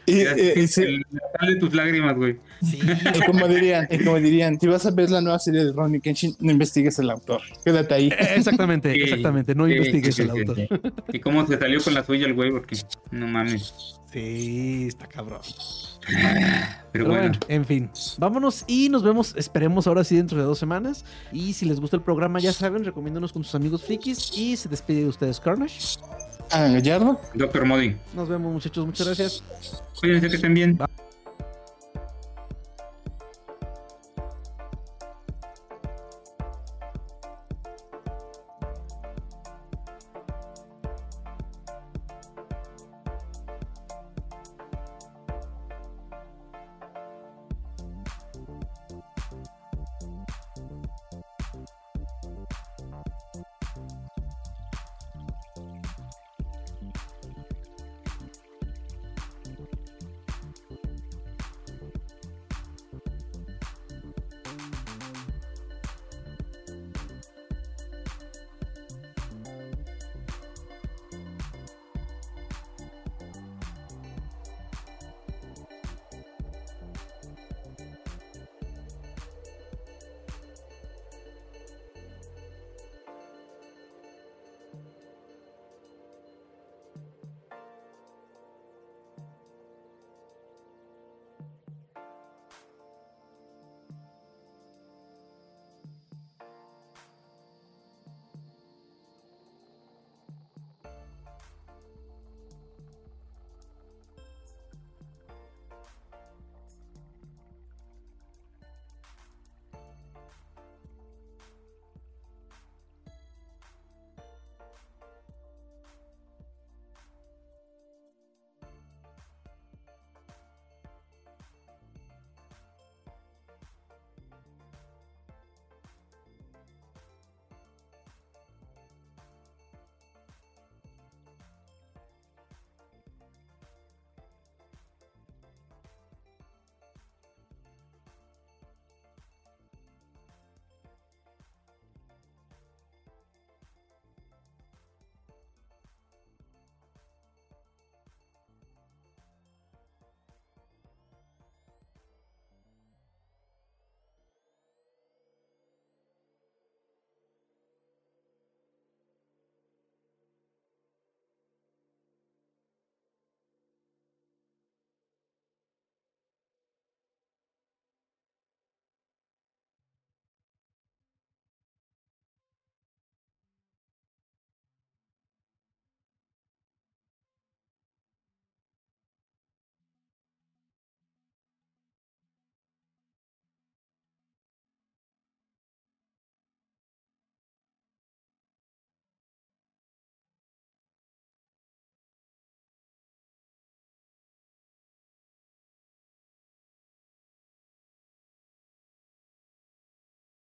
[0.06, 1.00] Y- sí.
[1.38, 2.38] Sale tus lágrimas, güey.
[2.62, 2.78] Sí.
[3.14, 6.00] Y como dirían, y como dirían, si vas a ver la nueva serie de Ronnie
[6.00, 7.40] Kenshin, no investigues el autor.
[7.64, 8.08] Quédate ahí.
[8.08, 9.54] Eh, Exactamente, Sí, exactamente.
[9.54, 10.56] No sí, investigues sí, el sí, autor.
[10.56, 10.68] sí.
[11.12, 12.50] ¿Y cómo se salió con la suya el güey?
[12.50, 12.76] Porque
[13.10, 13.72] no mames.
[14.12, 15.40] Sí, está cabrón.
[16.06, 16.18] Pero
[16.92, 17.90] Pero bueno, bueno, en fin.
[18.18, 21.04] Vámonos y nos vemos, esperemos ahora sí dentro de dos semanas.
[21.32, 24.32] Y si les gusta el programa, ya saben, recomiéndonos con sus amigos frikis.
[24.36, 25.78] Y se despide de ustedes Carnage.
[26.50, 27.20] Alan Gallardo.
[27.34, 29.42] Doctor Modi, Nos vemos muchachos, muchas gracias.
[30.00, 30.76] cuídense que estén bien.
[30.76, 30.86] Bye.